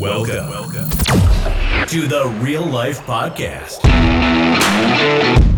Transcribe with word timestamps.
Welcome, 0.00 0.48
welcome 0.48 0.88
to 1.88 2.06
the 2.06 2.32
Real 2.40 2.64
Life 2.64 3.00
Podcast. 3.00 3.82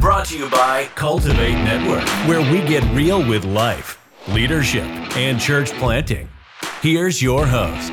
Brought 0.01 0.27
to 0.29 0.39
you 0.39 0.49
by 0.49 0.87
Cultivate 0.95 1.53
Network, 1.53 2.09
where 2.27 2.41
we 2.41 2.67
get 2.67 2.83
real 2.95 3.19
with 3.27 3.45
life, 3.45 4.01
leadership, 4.29 4.85
and 5.15 5.39
church 5.39 5.73
planting. 5.73 6.27
Here's 6.81 7.21
your 7.21 7.47
host. 7.47 7.93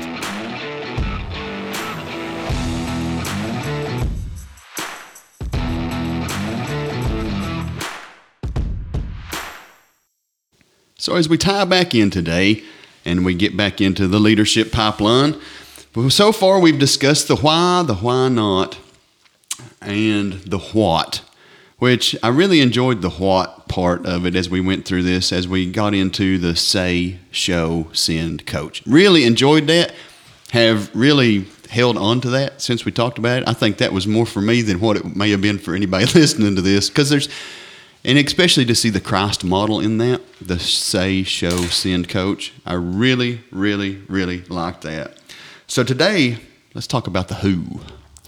So, 10.96 11.16
as 11.16 11.28
we 11.28 11.36
tie 11.36 11.66
back 11.66 11.94
in 11.94 12.08
today 12.08 12.62
and 13.04 13.24
we 13.24 13.34
get 13.34 13.56
back 13.56 13.80
into 13.80 14.08
the 14.08 14.18
leadership 14.18 14.72
pipeline, 14.72 15.40
so 16.08 16.32
far 16.32 16.60
we've 16.60 16.78
discussed 16.78 17.28
the 17.28 17.36
why, 17.36 17.82
the 17.86 17.94
why 17.94 18.28
not, 18.28 18.78
and 19.80 20.34
the 20.34 20.58
what, 20.58 21.22
which 21.78 22.16
I 22.22 22.28
really 22.28 22.60
enjoyed 22.60 23.02
the 23.02 23.10
what 23.10 23.68
part 23.68 24.06
of 24.06 24.26
it 24.26 24.34
as 24.34 24.48
we 24.48 24.60
went 24.60 24.84
through 24.84 25.02
this, 25.02 25.32
as 25.32 25.46
we 25.46 25.70
got 25.70 25.94
into 25.94 26.38
the 26.38 26.56
say, 26.56 27.18
show, 27.30 27.88
send, 27.92 28.46
coach. 28.46 28.82
Really 28.86 29.24
enjoyed 29.24 29.66
that. 29.68 29.94
Have 30.50 30.94
really 30.94 31.46
held 31.68 31.98
on 31.98 32.20
to 32.22 32.30
that 32.30 32.62
since 32.62 32.84
we 32.84 32.92
talked 32.92 33.18
about 33.18 33.42
it. 33.42 33.48
I 33.48 33.52
think 33.52 33.78
that 33.78 33.92
was 33.92 34.06
more 34.06 34.24
for 34.24 34.40
me 34.40 34.62
than 34.62 34.80
what 34.80 34.96
it 34.96 35.16
may 35.16 35.30
have 35.30 35.42
been 35.42 35.58
for 35.58 35.74
anybody 35.74 36.06
listening 36.14 36.56
to 36.56 36.62
this 36.62 36.88
because 36.88 37.10
there's 37.10 37.28
and 38.04 38.16
especially 38.16 38.64
to 38.64 38.74
see 38.74 38.90
the 38.90 39.00
Christ 39.00 39.44
model 39.44 39.80
in 39.80 39.98
that, 39.98 40.22
the 40.40 40.58
say, 40.58 41.24
show, 41.24 41.62
send 41.62 42.08
coach. 42.08 42.52
I 42.64 42.74
really, 42.74 43.40
really, 43.50 43.96
really 44.08 44.42
like 44.44 44.82
that. 44.82 45.17
So 45.70 45.84
today, 45.84 46.38
let's 46.72 46.86
talk 46.86 47.06
about 47.06 47.28
the 47.28 47.34
who. 47.34 47.80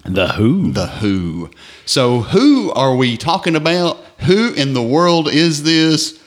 The 0.05 0.29
who? 0.29 0.73
The 0.73 0.87
who. 0.87 1.51
So, 1.87 2.21
who 2.21 2.71
are 2.73 2.95
we 2.95 3.16
talking 3.16 3.57
about? 3.57 3.96
Who 4.21 4.52
in 4.52 4.74
the 4.74 4.83
world 4.83 5.27
is 5.27 5.63
this? 5.63 6.23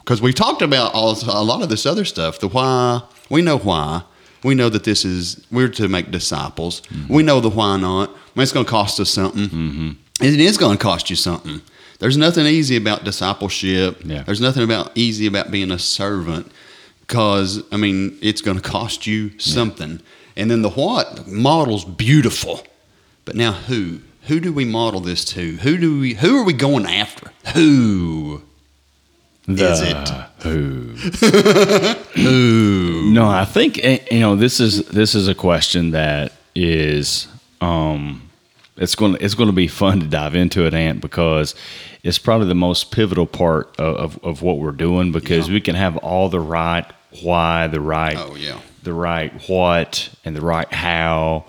Because 0.00 0.20
we 0.20 0.34
talked 0.34 0.60
about 0.60 0.92
all, 0.92 1.16
a 1.26 1.42
lot 1.42 1.62
of 1.62 1.70
this 1.70 1.86
other 1.86 2.04
stuff. 2.04 2.40
The 2.40 2.48
why. 2.48 3.00
We 3.30 3.40
know 3.40 3.56
why. 3.56 4.02
We 4.42 4.54
know 4.54 4.68
that 4.68 4.84
this 4.84 5.06
is, 5.06 5.46
we're 5.50 5.68
to 5.70 5.88
make 5.88 6.10
disciples. 6.10 6.82
Mm-hmm. 6.82 7.14
We 7.14 7.22
know 7.22 7.40
the 7.40 7.48
why 7.48 7.78
not. 7.78 8.14
it's 8.36 8.52
going 8.52 8.66
to 8.66 8.70
cost 8.70 9.00
us 9.00 9.08
something. 9.08 9.48
Mm-hmm. 9.48 9.90
It 10.22 10.40
is 10.40 10.58
going 10.58 10.76
to 10.76 10.82
cost 10.82 11.08
you 11.08 11.16
something. 11.16 11.62
There's 12.00 12.18
nothing 12.18 12.44
easy 12.44 12.76
about 12.76 13.04
discipleship. 13.04 14.02
Yeah. 14.04 14.24
There's 14.24 14.42
nothing 14.42 14.62
about 14.62 14.92
easy 14.94 15.26
about 15.26 15.50
being 15.50 15.70
a 15.70 15.78
servant 15.78 16.52
because 17.00 17.62
I 17.72 17.78
mean 17.78 18.18
it's 18.20 18.42
going 18.42 18.58
to 18.58 18.62
cost 18.62 19.06
you 19.06 19.38
something. 19.38 19.92
Yeah. 19.92 19.98
And 20.36 20.50
then 20.50 20.62
the 20.62 20.70
what 20.70 21.26
model's 21.26 21.84
beautiful. 21.84 22.64
But 23.24 23.36
now 23.36 23.52
who? 23.52 24.00
Who 24.26 24.40
do 24.40 24.52
we 24.52 24.64
model 24.64 25.00
this 25.00 25.24
to? 25.26 25.56
Who 25.56 25.76
do 25.76 26.00
we 26.00 26.14
who 26.14 26.38
are 26.38 26.44
we 26.44 26.54
going 26.54 26.86
after? 26.86 27.30
Who 27.54 28.42
the 29.46 29.72
is 29.72 29.80
it? 29.82 30.08
Who? 30.44 30.94
who? 32.14 33.10
No, 33.12 33.28
I 33.28 33.44
think 33.44 33.78
eh, 33.82 33.98
you 34.10 34.20
know 34.20 34.36
this 34.36 34.60
is 34.60 34.86
this 34.88 35.14
is 35.14 35.28
a 35.28 35.34
question 35.34 35.90
that 35.92 36.32
is 36.54 37.28
um 37.60 38.30
it's 38.76 38.94
going 38.94 39.14
to, 39.14 39.24
it's 39.24 39.34
going 39.34 39.48
to 39.48 39.54
be 39.54 39.68
fun 39.68 40.00
to 40.00 40.06
dive 40.06 40.34
into 40.34 40.66
it, 40.66 40.74
Ant, 40.74 41.00
because 41.00 41.54
it's 42.02 42.18
probably 42.18 42.48
the 42.48 42.54
most 42.54 42.90
pivotal 42.90 43.26
part 43.26 43.68
of, 43.78 43.96
of, 43.96 44.24
of 44.24 44.42
what 44.42 44.58
we're 44.58 44.72
doing 44.72 45.12
because 45.12 45.48
yeah. 45.48 45.54
we 45.54 45.60
can 45.60 45.76
have 45.76 45.96
all 45.98 46.28
the 46.28 46.40
right 46.40 46.84
why, 47.22 47.68
the 47.68 47.80
right, 47.80 48.16
oh, 48.16 48.34
yeah. 48.34 48.58
The 48.84 48.94
right 48.94 49.32
what, 49.48 50.10
and 50.24 50.36
the 50.36 50.40
right 50.40 50.72
how, 50.72 51.44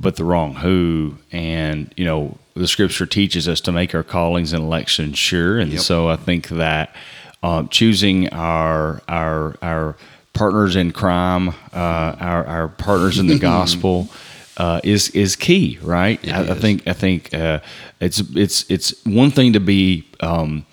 but 0.00 0.16
the 0.16 0.24
wrong 0.24 0.54
who. 0.54 1.16
And 1.30 1.92
you 1.96 2.04
know, 2.04 2.36
the 2.54 2.68
Scripture 2.68 3.06
teaches 3.06 3.48
us 3.48 3.60
to 3.62 3.72
make 3.72 3.94
our 3.94 4.02
callings 4.02 4.52
and 4.52 4.62
elections 4.62 5.18
sure, 5.18 5.58
and 5.58 5.72
yep. 5.72 5.80
so 5.80 6.08
I 6.08 6.16
think 6.16 6.48
that 6.48 6.94
um, 7.42 7.68
choosing 7.68 8.28
our 8.30 9.02
our 9.08 9.56
our 9.62 9.96
partners 10.32 10.76
in 10.76 10.92
crime, 10.92 11.50
uh, 11.72 12.16
our 12.20 12.46
our 12.46 12.68
partners 12.68 13.18
in 13.18 13.26
the 13.26 13.38
gospel 13.52 14.08
uh, 14.56 14.80
is 14.84 15.08
is 15.10 15.36
key, 15.36 15.78
right? 15.82 16.20
I, 16.28 16.50
I, 16.50 16.54
think 16.54 16.86
I 16.86 16.92
think 16.92 17.32
uh, 17.34 17.60
it's 18.00 18.20
it's 18.34 18.70
it's 18.70 19.04
one 19.04 19.30
thing 19.30 19.54
to 19.54 19.60
be 19.60 20.06
um, 20.20 20.66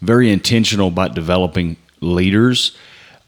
very 0.00 0.30
intentional 0.30 0.88
about 0.88 1.14
developing 1.14 1.76
leaders, 2.00 2.76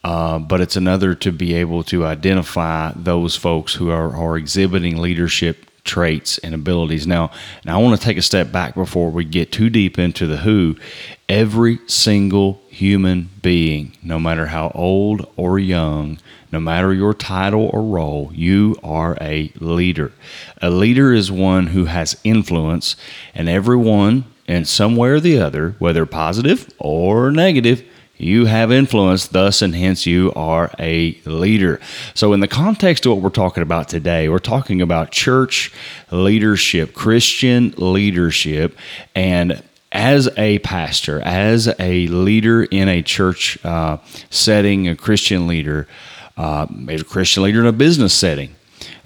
uh, 0.08 0.38
but 0.38 0.62
it's 0.62 0.74
another 0.74 1.14
to 1.14 1.30
be 1.30 1.52
able 1.52 1.82
to 1.82 2.06
identify 2.06 2.90
those 2.96 3.36
folks 3.36 3.74
who 3.74 3.90
are, 3.90 4.16
are 4.16 4.38
exhibiting 4.38 4.96
leadership 4.96 5.66
traits 5.84 6.38
and 6.38 6.54
abilities. 6.54 7.06
Now, 7.06 7.30
now 7.62 7.78
I 7.78 7.82
want 7.82 8.00
to 8.00 8.06
take 8.06 8.16
a 8.16 8.22
step 8.22 8.50
back 8.50 8.74
before 8.74 9.10
we 9.10 9.26
get 9.26 9.52
too 9.52 9.68
deep 9.68 9.98
into 9.98 10.26
the 10.26 10.38
who. 10.38 10.76
Every 11.28 11.80
single 11.86 12.62
human 12.70 13.28
being, 13.42 13.98
no 14.02 14.18
matter 14.18 14.46
how 14.46 14.72
old 14.74 15.30
or 15.36 15.58
young, 15.58 16.18
no 16.50 16.58
matter 16.58 16.94
your 16.94 17.12
title 17.12 17.68
or 17.70 17.82
role, 17.82 18.30
you 18.32 18.76
are 18.82 19.14
a 19.20 19.52
leader. 19.60 20.12
A 20.62 20.70
leader 20.70 21.12
is 21.12 21.30
one 21.30 21.66
who 21.66 21.84
has 21.84 22.18
influence, 22.24 22.96
and 23.34 23.46
everyone, 23.46 24.24
in 24.46 24.64
some 24.64 24.96
way 24.96 25.10
or 25.10 25.20
the 25.20 25.38
other, 25.38 25.74
whether 25.78 26.06
positive 26.06 26.66
or 26.78 27.30
negative, 27.30 27.84
you 28.18 28.46
have 28.46 28.72
influence, 28.72 29.28
thus 29.28 29.62
and 29.62 29.74
hence 29.74 30.04
you 30.04 30.32
are 30.34 30.72
a 30.78 31.18
leader. 31.24 31.80
So, 32.14 32.32
in 32.32 32.40
the 32.40 32.48
context 32.48 33.06
of 33.06 33.12
what 33.12 33.22
we're 33.22 33.30
talking 33.30 33.62
about 33.62 33.88
today, 33.88 34.28
we're 34.28 34.40
talking 34.40 34.82
about 34.82 35.12
church 35.12 35.72
leadership, 36.10 36.94
Christian 36.94 37.72
leadership, 37.76 38.76
and 39.14 39.62
as 39.92 40.28
a 40.36 40.58
pastor, 40.58 41.20
as 41.22 41.72
a 41.78 42.08
leader 42.08 42.64
in 42.64 42.88
a 42.88 43.02
church 43.02 43.64
uh, 43.64 43.98
setting, 44.30 44.88
a 44.88 44.96
Christian 44.96 45.46
leader, 45.46 45.86
uh, 46.36 46.66
a 46.88 47.02
Christian 47.04 47.44
leader 47.44 47.60
in 47.60 47.66
a 47.66 47.72
business 47.72 48.12
setting, 48.12 48.54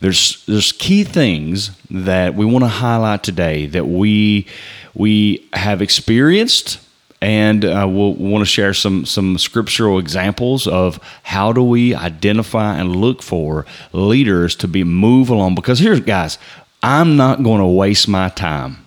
there's 0.01 0.45
there's 0.47 0.73
key 0.73 1.05
things 1.05 1.71
that 1.91 2.35
we 2.35 2.45
want 2.45 2.65
to 2.65 2.69
highlight 2.69 3.23
today 3.23 3.67
that 3.67 3.87
we 3.87 4.47
we 4.95 5.49
have 5.53 5.81
experienced 5.81 6.79
and 7.23 7.65
uh, 7.65 7.87
we'll, 7.89 8.15
want 8.15 8.43
to 8.43 8.47
share 8.47 8.75
some 8.75 9.07
some 9.07 9.39
scriptural 9.39 10.01
examples 10.01 10.67
of 10.67 10.99
how 11.23 11.53
do 11.53 11.63
we 11.63 11.95
identify 11.95 12.77
and 12.77 12.97
look 12.97 13.23
for 13.23 13.65
leaders 13.93 14.57
to 14.57 14.67
be 14.67 14.83
move 14.83 15.31
along. 15.31 15.55
Because 15.55 15.79
here's 15.79 16.01
guys 16.01 16.37
i'm 16.83 17.17
not 17.17 17.43
going 17.45 17.61
to 17.61 17.67
waste 17.67 18.09
my 18.09 18.29
time. 18.29 18.85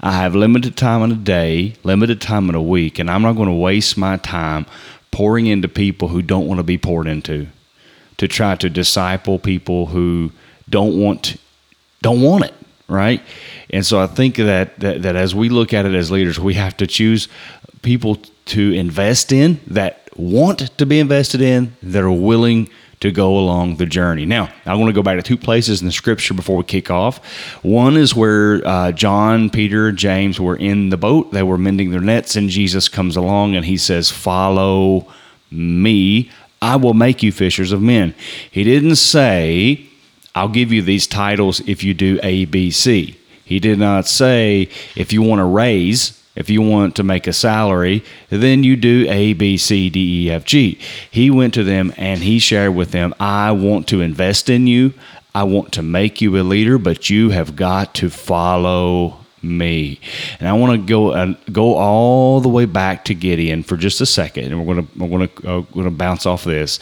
I 0.00 0.12
have 0.12 0.34
limited 0.34 0.76
time 0.76 1.02
in 1.02 1.12
a 1.12 1.16
day 1.16 1.74
limited 1.82 2.20
time 2.20 2.50
in 2.50 2.54
a 2.54 2.62
week 2.62 2.98
and 2.98 3.10
i'm 3.10 3.22
not 3.22 3.32
going 3.32 3.48
to 3.48 3.54
waste 3.54 3.96
my 3.96 4.18
time 4.18 4.66
pouring 5.10 5.46
into 5.46 5.68
people 5.68 6.08
who 6.08 6.20
don't 6.20 6.46
want 6.46 6.58
to 6.58 6.64
be 6.64 6.76
poured 6.76 7.06
into 7.06 7.46
to 8.18 8.28
try 8.28 8.56
to 8.56 8.68
disciple 8.68 9.38
people 9.38 9.86
who 9.86 10.30
don't 10.68 10.98
want 11.00 11.36
don't 12.02 12.20
want 12.20 12.44
it 12.44 12.54
right 12.94 13.22
and 13.70 13.84
so 13.84 14.00
i 14.00 14.06
think 14.06 14.36
that, 14.36 14.78
that 14.80 15.02
that 15.02 15.16
as 15.16 15.34
we 15.34 15.48
look 15.48 15.74
at 15.74 15.84
it 15.84 15.94
as 15.94 16.10
leaders 16.10 16.38
we 16.38 16.54
have 16.54 16.76
to 16.76 16.86
choose 16.86 17.28
people 17.82 18.16
to 18.46 18.72
invest 18.72 19.32
in 19.32 19.60
that 19.66 20.08
want 20.16 20.60
to 20.78 20.86
be 20.86 21.00
invested 21.00 21.40
in 21.40 21.76
that 21.82 22.02
are 22.02 22.12
willing 22.12 22.68
to 23.04 23.10
go 23.10 23.36
along 23.36 23.76
the 23.76 23.84
journey. 23.84 24.24
Now, 24.24 24.48
I 24.64 24.74
want 24.76 24.88
to 24.88 24.94
go 24.94 25.02
back 25.02 25.16
to 25.16 25.22
two 25.22 25.36
places 25.36 25.82
in 25.82 25.86
the 25.86 25.92
scripture 25.92 26.32
before 26.32 26.56
we 26.56 26.64
kick 26.64 26.90
off. 26.90 27.22
One 27.62 27.98
is 27.98 28.14
where 28.14 28.66
uh, 28.66 28.92
John, 28.92 29.50
Peter, 29.50 29.92
James 29.92 30.40
were 30.40 30.56
in 30.56 30.88
the 30.88 30.96
boat. 30.96 31.30
They 31.30 31.42
were 31.42 31.58
mending 31.58 31.90
their 31.90 32.00
nets, 32.00 32.34
and 32.34 32.48
Jesus 32.48 32.88
comes 32.88 33.14
along 33.16 33.56
and 33.56 33.66
he 33.66 33.76
says, 33.76 34.10
Follow 34.10 35.06
me. 35.50 36.30
I 36.62 36.76
will 36.76 36.94
make 36.94 37.22
you 37.22 37.30
fishers 37.30 37.72
of 37.72 37.82
men. 37.82 38.14
He 38.50 38.64
didn't 38.64 38.96
say, 38.96 39.86
I'll 40.34 40.48
give 40.48 40.72
you 40.72 40.82
these 40.82 41.06
titles 41.06 41.60
if 41.60 41.84
you 41.84 41.94
do 41.94 42.18
A, 42.22 42.44
B, 42.44 42.70
C. 42.70 43.18
He 43.44 43.60
did 43.60 43.78
not 43.78 44.06
say, 44.06 44.68
if 44.96 45.12
you 45.12 45.22
want 45.22 45.38
to 45.40 45.44
raise, 45.44 46.20
if 46.34 46.50
you 46.50 46.62
want 46.62 46.96
to 46.96 47.04
make 47.04 47.26
a 47.26 47.32
salary, 47.32 48.02
then 48.30 48.64
you 48.64 48.74
do 48.76 49.06
A, 49.08 49.34
B, 49.34 49.56
C, 49.56 49.90
D, 49.90 50.26
E, 50.26 50.30
F, 50.30 50.44
G. 50.44 50.78
He 51.10 51.30
went 51.30 51.54
to 51.54 51.62
them 51.62 51.92
and 51.96 52.22
he 52.22 52.38
shared 52.38 52.74
with 52.74 52.90
them, 52.90 53.14
I 53.20 53.52
want 53.52 53.86
to 53.88 54.00
invest 54.00 54.50
in 54.50 54.66
you. 54.66 54.94
I 55.34 55.44
want 55.44 55.72
to 55.72 55.82
make 55.82 56.20
you 56.20 56.36
a 56.38 56.42
leader, 56.42 56.78
but 56.78 57.10
you 57.10 57.30
have 57.30 57.56
got 57.56 57.94
to 57.96 58.08
follow 58.08 59.18
me. 59.42 60.00
And 60.38 60.48
I 60.48 60.52
want 60.54 60.80
to 60.80 60.86
go 60.86 61.10
uh, 61.10 61.34
go 61.52 61.74
all 61.74 62.40
the 62.40 62.48
way 62.48 62.66
back 62.66 63.04
to 63.06 63.14
Gideon 63.14 63.62
for 63.62 63.76
just 63.76 64.00
a 64.00 64.06
second, 64.06 64.44
and 64.44 64.64
we're 64.64 64.76
to 64.76 64.86
we're 64.96 65.26
to 65.26 65.48
uh, 65.48 65.60
going 65.60 65.84
to 65.84 65.90
bounce 65.90 66.24
off 66.24 66.44
this 66.44 66.78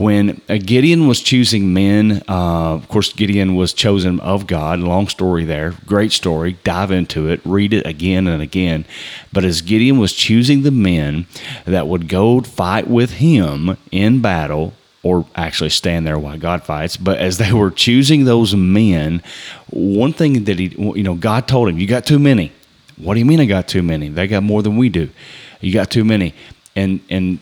when 0.00 0.40
uh, 0.48 0.56
Gideon 0.56 1.06
was 1.06 1.20
choosing 1.20 1.74
men, 1.74 2.22
uh, 2.26 2.72
of 2.74 2.88
course, 2.88 3.12
Gideon 3.12 3.54
was 3.54 3.74
chosen 3.74 4.18
of 4.20 4.46
God. 4.46 4.80
Long 4.80 5.08
story 5.08 5.44
there. 5.44 5.74
Great 5.84 6.10
story. 6.10 6.56
Dive 6.64 6.90
into 6.90 7.28
it. 7.28 7.40
Read 7.44 7.74
it 7.74 7.86
again 7.86 8.26
and 8.26 8.42
again. 8.42 8.86
But 9.32 9.44
as 9.44 9.60
Gideon 9.60 9.98
was 9.98 10.14
choosing 10.14 10.62
the 10.62 10.70
men 10.70 11.26
that 11.66 11.86
would 11.86 12.08
go 12.08 12.40
fight 12.40 12.88
with 12.88 13.12
him 13.14 13.76
in 13.92 14.22
battle, 14.22 14.72
or 15.02 15.26
actually 15.34 15.70
stand 15.70 16.06
there 16.06 16.18
while 16.18 16.38
God 16.38 16.62
fights. 16.62 16.96
But 16.96 17.18
as 17.18 17.38
they 17.38 17.52
were 17.52 17.70
choosing 17.70 18.24
those 18.24 18.54
men, 18.54 19.22
one 19.68 20.12
thing 20.12 20.44
that 20.44 20.58
he, 20.58 20.68
you 20.68 21.02
know, 21.02 21.14
God 21.14 21.46
told 21.46 21.68
him, 21.68 21.78
You 21.78 21.86
got 21.86 22.06
too 22.06 22.18
many. 22.18 22.52
What 22.96 23.14
do 23.14 23.20
you 23.20 23.26
mean 23.26 23.40
I 23.40 23.46
got 23.46 23.68
too 23.68 23.82
many? 23.82 24.08
They 24.08 24.26
got 24.26 24.42
more 24.42 24.62
than 24.62 24.76
we 24.76 24.88
do. 24.88 25.08
You 25.60 25.72
got 25.72 25.90
too 25.90 26.04
many. 26.04 26.34
And, 26.76 27.00
and 27.08 27.38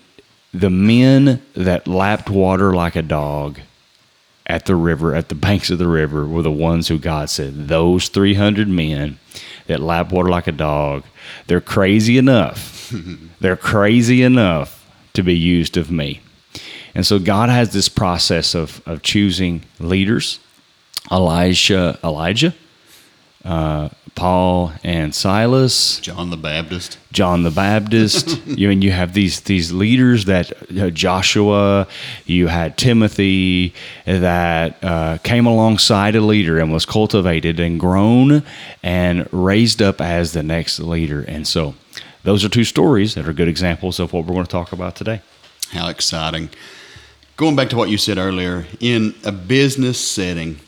the 0.59 0.71
men 0.71 1.43
that 1.55 1.87
lapped 1.87 2.29
water 2.29 2.73
like 2.73 2.97
a 2.97 3.03
dog 3.03 3.61
at 4.47 4.65
the 4.65 4.75
river, 4.75 5.15
at 5.15 5.29
the 5.29 5.35
banks 5.35 5.71
of 5.71 5.79
the 5.79 5.87
river, 5.87 6.27
were 6.27 6.43
the 6.43 6.51
ones 6.51 6.89
who 6.89 6.99
God 6.99 7.31
said, 7.31 7.69
Those 7.69 8.09
300 8.09 8.67
men 8.69 9.19
that 9.67 9.81
lap 9.81 10.11
water 10.11 10.31
like 10.31 10.47
a 10.47 10.53
dog, 10.53 11.05
they're 11.47 11.61
crazy 11.61 12.19
enough. 12.19 12.93
they're 13.41 13.57
crazy 13.57 14.23
enough 14.23 14.85
to 15.13 15.23
be 15.23 15.37
used 15.37 15.77
of 15.77 15.91
me. 15.91 16.21
And 16.95 17.07
so 17.07 17.19
God 17.19 17.51
has 17.51 17.73
this 17.73 17.89
process 17.89 18.55
of, 18.55 18.83
of 18.87 19.03
choosing 19.03 19.63
leaders. 19.79 20.41
Elijah, 21.13 21.99
Elijah, 22.03 22.55
uh, 23.45 23.91
Paul 24.19 24.73
and 24.83 25.15
Silas, 25.15 26.01
John 26.01 26.31
the 26.31 26.37
Baptist. 26.37 26.99
John 27.13 27.45
the 27.45 27.53
Baptist. 27.53 28.45
you 28.47 28.69
and 28.69 28.83
you 28.83 28.91
have 28.91 29.15
these 29.15 29.43
these 29.43 29.71
leaders 29.71 30.25
that 30.25 30.53
uh, 30.77 30.91
Joshua. 30.91 31.87
You 32.27 32.49
had 32.49 32.77
Timothy 32.77 33.75
that 34.05 34.83
uh, 34.83 35.19
came 35.19 35.47
alongside 35.47 36.17
a 36.17 36.21
leader 36.21 36.59
and 36.59 36.73
was 36.73 36.85
cultivated 36.85 37.61
and 37.61 37.79
grown 37.79 38.43
and 38.83 39.29
raised 39.33 39.81
up 39.81 40.01
as 40.01 40.33
the 40.33 40.43
next 40.43 40.81
leader. 40.81 41.23
And 41.23 41.47
so, 41.47 41.77
those 42.25 42.45
are 42.45 42.49
two 42.49 42.65
stories 42.65 43.15
that 43.15 43.29
are 43.29 43.33
good 43.33 43.49
examples 43.49 44.01
of 44.01 44.13
what 44.13 44.25
we're 44.25 44.35
going 44.35 44.47
to 44.47 44.51
talk 44.51 44.73
about 44.73 44.97
today. 44.97 45.23
How 45.71 45.89
exciting! 45.89 46.51
Going 47.37 47.55
back 47.55 47.69
to 47.69 47.77
what 47.77 47.89
you 47.89 47.99
said 47.99 48.19
earlier, 48.19 48.67
in 48.81 49.15
a 49.25 49.31
business 49.31 50.01
setting, 50.01 50.59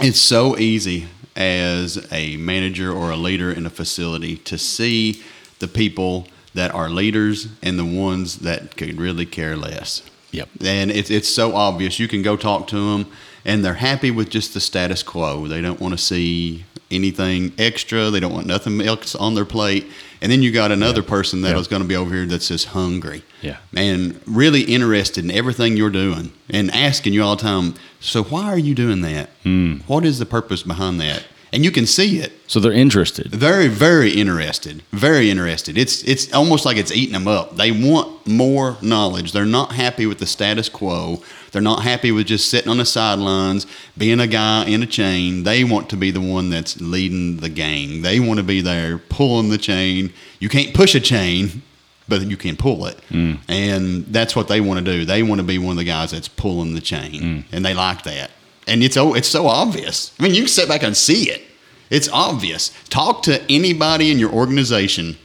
it's 0.00 0.18
so 0.18 0.56
easy 0.56 1.08
as 1.36 2.06
a 2.12 2.36
manager 2.36 2.92
or 2.92 3.10
a 3.10 3.16
leader 3.16 3.50
in 3.50 3.66
a 3.66 3.70
facility 3.70 4.36
to 4.36 4.58
see 4.58 5.22
the 5.58 5.68
people 5.68 6.26
that 6.54 6.74
are 6.74 6.90
leaders 6.90 7.48
and 7.62 7.78
the 7.78 7.84
ones 7.84 8.38
that 8.38 8.76
could 8.76 8.98
really 8.98 9.24
care 9.24 9.56
less. 9.56 10.02
Yep. 10.32 10.48
And 10.64 10.90
it's 10.90 11.10
it's 11.10 11.32
so 11.32 11.54
obvious. 11.54 11.98
You 11.98 12.08
can 12.08 12.22
go 12.22 12.36
talk 12.36 12.66
to 12.68 12.92
them, 12.92 13.10
and 13.44 13.64
they're 13.64 13.74
happy 13.74 14.10
with 14.10 14.30
just 14.30 14.54
the 14.54 14.60
status 14.60 15.02
quo. 15.02 15.46
They 15.46 15.60
don't 15.60 15.80
want 15.80 15.92
to 15.92 15.98
see 15.98 16.64
anything 16.92 17.52
extra. 17.58 18.10
They 18.10 18.20
don't 18.20 18.32
want 18.32 18.46
nothing 18.46 18.80
else 18.80 19.14
on 19.14 19.34
their 19.34 19.44
plate. 19.44 19.86
And 20.20 20.30
then 20.30 20.42
you 20.42 20.52
got 20.52 20.70
another 20.70 21.02
Yeah. 21.02 21.08
person 21.08 21.42
that 21.42 21.54
Yeah. 21.54 21.60
is 21.60 21.66
going 21.66 21.82
to 21.82 21.88
be 21.88 21.96
over 21.96 22.14
here 22.14 22.26
that's 22.26 22.48
just 22.48 22.66
hungry. 22.66 23.22
Yeah. 23.42 23.56
And 23.74 24.20
really 24.26 24.62
interested 24.62 25.24
in 25.24 25.30
everything 25.30 25.76
you're 25.76 25.90
doing 25.90 26.30
and 26.48 26.70
asking 26.72 27.12
you 27.12 27.22
all 27.24 27.34
the 27.36 27.42
time, 27.42 27.74
so 28.00 28.22
why 28.22 28.44
are 28.44 28.58
you 28.58 28.74
doing 28.74 29.00
that? 29.02 29.30
Hmm. 29.42 29.76
What 29.86 30.04
is 30.04 30.18
the 30.18 30.26
purpose 30.26 30.62
behind 30.62 31.00
that? 31.00 31.24
And 31.54 31.64
you 31.64 31.70
can 31.70 31.84
see 31.86 32.18
it. 32.18 32.32
So 32.46 32.60
they're 32.60 32.72
interested. 32.72 33.30
Very, 33.30 33.68
very 33.68 34.12
interested. 34.12 34.82
Very 34.90 35.28
interested. 35.28 35.76
It's 35.76 36.02
it's 36.04 36.32
almost 36.32 36.64
like 36.64 36.78
it's 36.78 36.90
eating 36.92 37.12
them 37.12 37.28
up. 37.28 37.56
They 37.58 37.70
want 37.70 38.26
more 38.26 38.78
knowledge. 38.80 39.32
They're 39.32 39.44
not 39.44 39.72
happy 39.72 40.06
with 40.06 40.16
the 40.18 40.24
status 40.26 40.70
quo. 40.70 41.22
They're 41.52 41.62
not 41.62 41.82
happy 41.82 42.10
with 42.12 42.26
just 42.26 42.50
sitting 42.50 42.70
on 42.70 42.78
the 42.78 42.86
sidelines, 42.86 43.66
being 43.96 44.20
a 44.20 44.26
guy 44.26 44.64
in 44.64 44.82
a 44.82 44.86
chain. 44.86 45.44
They 45.44 45.64
want 45.64 45.90
to 45.90 45.96
be 45.96 46.10
the 46.10 46.20
one 46.20 46.48
that's 46.48 46.80
leading 46.80 47.36
the 47.36 47.50
gang. 47.50 48.02
They 48.02 48.18
want 48.18 48.38
to 48.38 48.42
be 48.42 48.62
there 48.62 48.98
pulling 48.98 49.50
the 49.50 49.58
chain. 49.58 50.12
You 50.40 50.48
can't 50.48 50.74
push 50.74 50.94
a 50.94 51.00
chain, 51.00 51.62
but 52.08 52.22
you 52.22 52.38
can 52.38 52.56
pull 52.56 52.86
it. 52.86 52.98
Mm. 53.10 53.38
And 53.48 54.06
that's 54.06 54.34
what 54.34 54.48
they 54.48 54.62
want 54.62 54.84
to 54.84 54.84
do. 54.84 55.04
They 55.04 55.22
want 55.22 55.40
to 55.40 55.46
be 55.46 55.58
one 55.58 55.72
of 55.72 55.76
the 55.76 55.84
guys 55.84 56.10
that's 56.10 56.28
pulling 56.28 56.74
the 56.74 56.80
chain. 56.80 57.20
Mm. 57.20 57.44
And 57.52 57.64
they 57.64 57.74
like 57.74 58.02
that. 58.04 58.30
And 58.66 58.82
it's 58.82 58.96
oh, 58.96 59.12
it's 59.14 59.28
so 59.28 59.46
obvious. 59.46 60.14
I 60.18 60.22
mean, 60.22 60.34
you 60.34 60.42
can 60.42 60.48
sit 60.48 60.68
back 60.68 60.82
and 60.82 60.96
see 60.96 61.30
it. 61.30 61.42
It's 61.90 62.08
obvious. 62.08 62.72
Talk 62.88 63.22
to 63.24 63.42
anybody 63.50 64.10
in 64.10 64.18
your 64.18 64.32
organization 64.32 65.18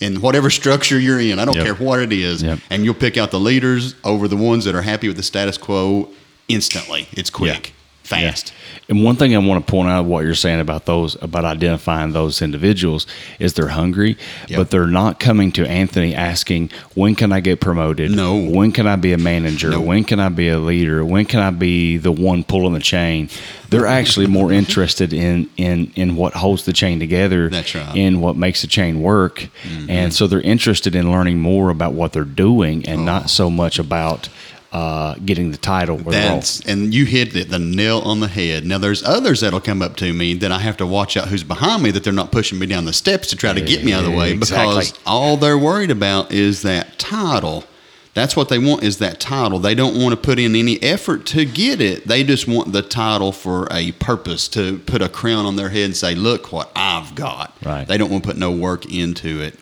in 0.00 0.20
whatever 0.20 0.50
structure 0.50 0.98
you're 0.98 1.20
in. 1.20 1.38
I 1.38 1.44
don't 1.44 1.54
Yep. 1.56 1.64
care 1.64 1.74
what 1.74 2.00
it 2.00 2.12
is. 2.12 2.42
Yep. 2.42 2.58
And 2.70 2.84
you'll 2.84 2.94
pick 2.94 3.16
out 3.16 3.30
the 3.30 3.40
leaders 3.40 3.94
over 4.02 4.26
the 4.28 4.36
ones 4.36 4.64
that 4.64 4.74
are 4.74 4.82
happy 4.82 5.08
with 5.08 5.16
the 5.16 5.22
status 5.22 5.58
quo 5.58 6.08
instantly. 6.48 7.06
It's 7.12 7.30
quick, 7.30 7.72
fast. 8.10 8.52
And 8.88 9.04
one 9.04 9.16
thing 9.16 9.34
I 9.34 9.38
want 9.38 9.64
to 9.64 9.70
point 9.70 9.88
out 9.88 10.04
what 10.04 10.24
you're 10.24 10.34
saying 10.34 10.60
about 10.60 10.84
those 10.84 11.16
about 11.22 11.44
identifying 11.44 12.12
those 12.12 12.42
individuals 12.42 13.06
is 13.38 13.54
they're 13.54 13.68
hungry, 13.68 14.18
Yep. 14.48 14.58
but 14.58 14.70
they're 14.70 14.86
not 14.86 15.20
coming 15.20 15.52
to 15.52 15.66
Anthony 15.66 16.14
asking, 16.14 16.70
"When 16.94 17.14
can 17.14 17.32
I 17.32 17.40
get 17.40 17.60
promoted? 17.60 18.10
No. 18.10 18.36
When 18.36 18.72
can 18.72 18.86
I 18.86 18.96
be 18.96 19.12
a 19.12 19.18
manager? 19.18 19.70
No. 19.70 19.80
When 19.80 20.04
can 20.04 20.18
I 20.18 20.28
be 20.28 20.48
a 20.48 20.58
leader? 20.58 21.04
When 21.04 21.24
can 21.24 21.40
I 21.40 21.50
be 21.50 21.96
the 21.96 22.12
one 22.12 22.42
pulling 22.42 22.74
the 22.74 22.80
chain?" 22.80 23.28
They're 23.68 23.86
actually 23.86 24.26
more 24.26 24.52
interested 24.60 25.12
in 25.12 25.48
in 25.56 25.92
in 25.94 26.16
what 26.16 26.34
holds 26.34 26.64
the 26.64 26.72
chain 26.72 26.98
together, 26.98 27.48
That's 27.48 27.74
right. 27.74 27.96
in 27.96 28.20
what 28.20 28.36
makes 28.36 28.62
the 28.62 28.66
chain 28.66 29.00
work, 29.00 29.48
and 29.62 29.88
mm-hmm. 29.88 30.10
so 30.10 30.26
they're 30.26 30.40
interested 30.40 30.96
in 30.96 31.12
learning 31.12 31.38
more 31.38 31.70
about 31.70 31.92
what 31.94 32.12
they're 32.12 32.24
doing 32.24 32.84
and 32.88 33.06
not 33.06 33.24
oh. 33.24 33.26
so 33.28 33.50
much 33.50 33.78
about 33.78 34.28
uh, 34.72 35.14
getting 35.24 35.50
the 35.50 35.56
title 35.56 35.96
or 36.06 36.12
the. 36.12 36.62
And 36.66 36.94
you 36.94 37.04
hit 37.04 37.32
the, 37.32 37.42
the 37.44 37.58
nail 37.58 37.98
on 38.00 38.20
the 38.20 38.28
head. 38.28 38.64
Now 38.64 38.78
there's 38.78 39.02
others 39.02 39.40
that'll 39.40 39.60
come 39.60 39.82
up 39.82 39.96
to 39.96 40.12
me 40.12 40.34
that 40.34 40.52
I 40.52 40.60
have 40.60 40.76
to 40.78 40.86
watch 40.86 41.16
out 41.16 41.28
who's 41.28 41.42
behind 41.44 41.82
me 41.82 41.90
that 41.90 42.04
they're 42.04 42.12
not 42.12 42.30
pushing 42.30 42.58
me 42.58 42.66
down 42.66 42.84
the 42.84 42.92
steps 42.92 43.28
to 43.30 43.36
try 43.36 43.52
to 43.52 43.60
get 43.60 43.84
me 43.84 43.92
out 43.92 44.04
of 44.04 44.10
the 44.10 44.16
way 44.16 44.32
Exactly. 44.32 44.74
because 44.76 44.98
all 45.04 45.36
they're 45.36 45.58
worried 45.58 45.90
about 45.90 46.30
is 46.32 46.62
that 46.62 46.98
title. 46.98 47.64
That's 48.12 48.34
what 48.36 48.48
they 48.48 48.58
want 48.58 48.82
is 48.82 48.98
that 48.98 49.20
title. 49.20 49.60
They 49.60 49.74
don't 49.74 50.00
want 50.00 50.10
to 50.12 50.16
put 50.16 50.38
in 50.40 50.56
any 50.56 50.82
effort 50.82 51.26
to 51.26 51.44
get 51.44 51.80
it. 51.80 52.06
They 52.08 52.24
just 52.24 52.46
want 52.48 52.72
the 52.72 52.82
title 52.82 53.30
for 53.30 53.68
a 53.70 53.92
purpose 53.92 54.48
to 54.48 54.78
put 54.80 55.00
a 55.00 55.08
crown 55.08 55.46
on 55.46 55.54
their 55.54 55.68
head 55.68 55.84
and 55.84 55.96
say, 55.96 56.16
"Look 56.16 56.50
what 56.52 56.72
I've 56.74 57.14
got." 57.14 57.56
Right. 57.64 57.86
They 57.86 57.96
don't 57.98 58.10
want 58.10 58.24
to 58.24 58.28
put 58.28 58.36
no 58.36 58.50
work 58.50 58.84
into 58.92 59.40
it. 59.40 59.54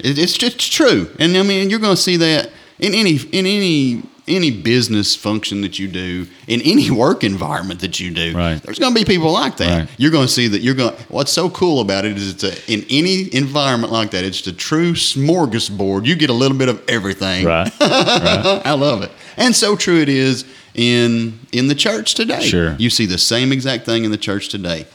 It, 0.00 0.18
it's 0.18 0.36
just 0.36 0.72
true, 0.72 1.10
and 1.20 1.36
I 1.36 1.42
mean 1.44 1.70
you're 1.70 1.78
going 1.78 1.94
to 1.94 2.02
see 2.02 2.16
that 2.16 2.50
in 2.80 2.92
any 2.92 3.16
in 3.30 3.46
any 3.46 4.02
any 4.30 4.50
business 4.50 5.14
function 5.16 5.60
that 5.62 5.78
you 5.78 5.88
do, 5.88 6.26
in 6.46 6.60
any 6.62 6.90
work 7.04 7.24
environment 7.24 7.80
that 7.80 8.00
you 8.00 8.10
do. 8.10 8.34
Right. 8.36 8.62
There's 8.62 8.78
going 8.78 8.94
to 8.94 8.98
be 8.98 9.04
people 9.04 9.32
like 9.32 9.56
that. 9.58 9.80
Right. 9.80 9.88
You're 9.98 10.10
going 10.10 10.26
to 10.26 10.32
see 10.32 10.48
that. 10.48 10.60
You're 10.62 10.74
going. 10.74 10.94
What's 11.08 11.32
so 11.32 11.50
cool 11.50 11.80
about 11.80 12.04
it 12.04 12.16
is 12.16 12.30
it's 12.34 12.44
a, 12.44 12.72
in 12.72 12.84
any 12.90 13.34
environment 13.34 13.92
like 13.92 14.12
that, 14.12 14.24
it's 14.24 14.42
the 14.42 14.52
true 14.52 14.92
smorgasbord. 14.92 16.06
You 16.06 16.16
get 16.16 16.30
a 16.30 16.34
little 16.34 16.56
bit 16.56 16.68
of 16.68 16.82
everything. 16.88 17.44
Right. 17.44 17.70
I 17.80 18.72
love 18.74 19.02
it, 19.02 19.10
and 19.36 19.54
so 19.54 19.76
true 19.76 20.00
it 20.00 20.08
is 20.08 20.44
in 20.74 21.38
in 21.52 21.68
the 21.68 21.74
church 21.74 22.14
today. 22.14 22.42
Sure. 22.42 22.76
you 22.78 22.90
see 22.90 23.06
the 23.06 23.18
same 23.18 23.52
exact 23.52 23.84
thing 23.84 24.04
in 24.04 24.10
the 24.10 24.16
church 24.18 24.48
today. 24.48 24.86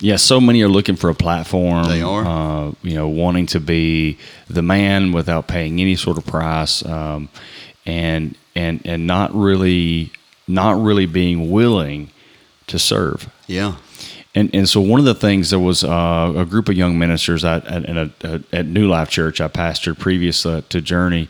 Yeah, 0.00 0.16
so 0.16 0.40
many 0.40 0.60
are 0.62 0.68
looking 0.68 0.96
for 0.96 1.08
a 1.08 1.14
platform. 1.14 1.86
They 1.88 2.02
are. 2.02 2.24
uh, 2.24 2.72
you 2.82 2.94
know, 2.94 3.08
wanting 3.08 3.46
to 3.46 3.60
be 3.60 4.18
the 4.48 4.60
man 4.60 5.12
without 5.12 5.46
paying 5.46 5.80
any 5.80 5.94
sort 5.96 6.18
of 6.18 6.26
price, 6.26 6.84
um, 6.84 7.28
and 7.86 8.36
and 8.54 8.80
and 8.84 9.06
not 9.06 9.34
really 9.34 10.12
not 10.46 10.80
really 10.80 11.06
being 11.06 11.50
willing 11.50 12.10
to 12.66 12.78
serve. 12.78 13.30
Yeah. 13.46 13.76
And 14.34 14.50
and 14.54 14.68
so 14.68 14.80
one 14.80 14.98
of 14.98 15.06
the 15.06 15.14
things 15.14 15.50
there 15.50 15.58
was 15.58 15.84
uh, 15.84 16.32
a 16.36 16.44
group 16.44 16.68
of 16.68 16.76
young 16.76 16.98
ministers 16.98 17.44
at 17.44 17.64
at, 17.66 18.24
at, 18.24 18.42
at 18.52 18.66
New 18.66 18.88
Life 18.88 19.10
Church 19.10 19.40
I 19.40 19.48
pastored 19.48 19.98
previous 19.98 20.44
uh, 20.44 20.62
to 20.70 20.80
Journey, 20.80 21.28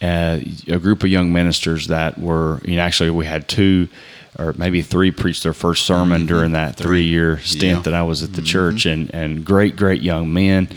uh, 0.00 0.40
a 0.68 0.78
group 0.78 1.02
of 1.02 1.10
young 1.10 1.32
ministers 1.32 1.88
that 1.88 2.18
were 2.18 2.60
you 2.64 2.76
know 2.76 2.82
actually 2.82 3.10
we 3.10 3.26
had 3.26 3.48
two 3.48 3.88
or 4.38 4.52
maybe 4.58 4.82
three 4.82 5.10
preached 5.10 5.42
their 5.44 5.54
first 5.54 5.86
sermon 5.86 6.26
during 6.26 6.52
that 6.52 6.76
three 6.76 7.04
year 7.04 7.38
stint 7.40 7.62
Mm-hmm. 7.62 7.76
Yeah. 7.78 7.82
that 7.82 7.94
I 7.94 8.02
was 8.02 8.22
at 8.22 8.32
the 8.34 8.42
church 8.42 8.86
and 8.86 9.12
and 9.14 9.44
great 9.44 9.76
great 9.76 10.02
young 10.02 10.32
men. 10.32 10.68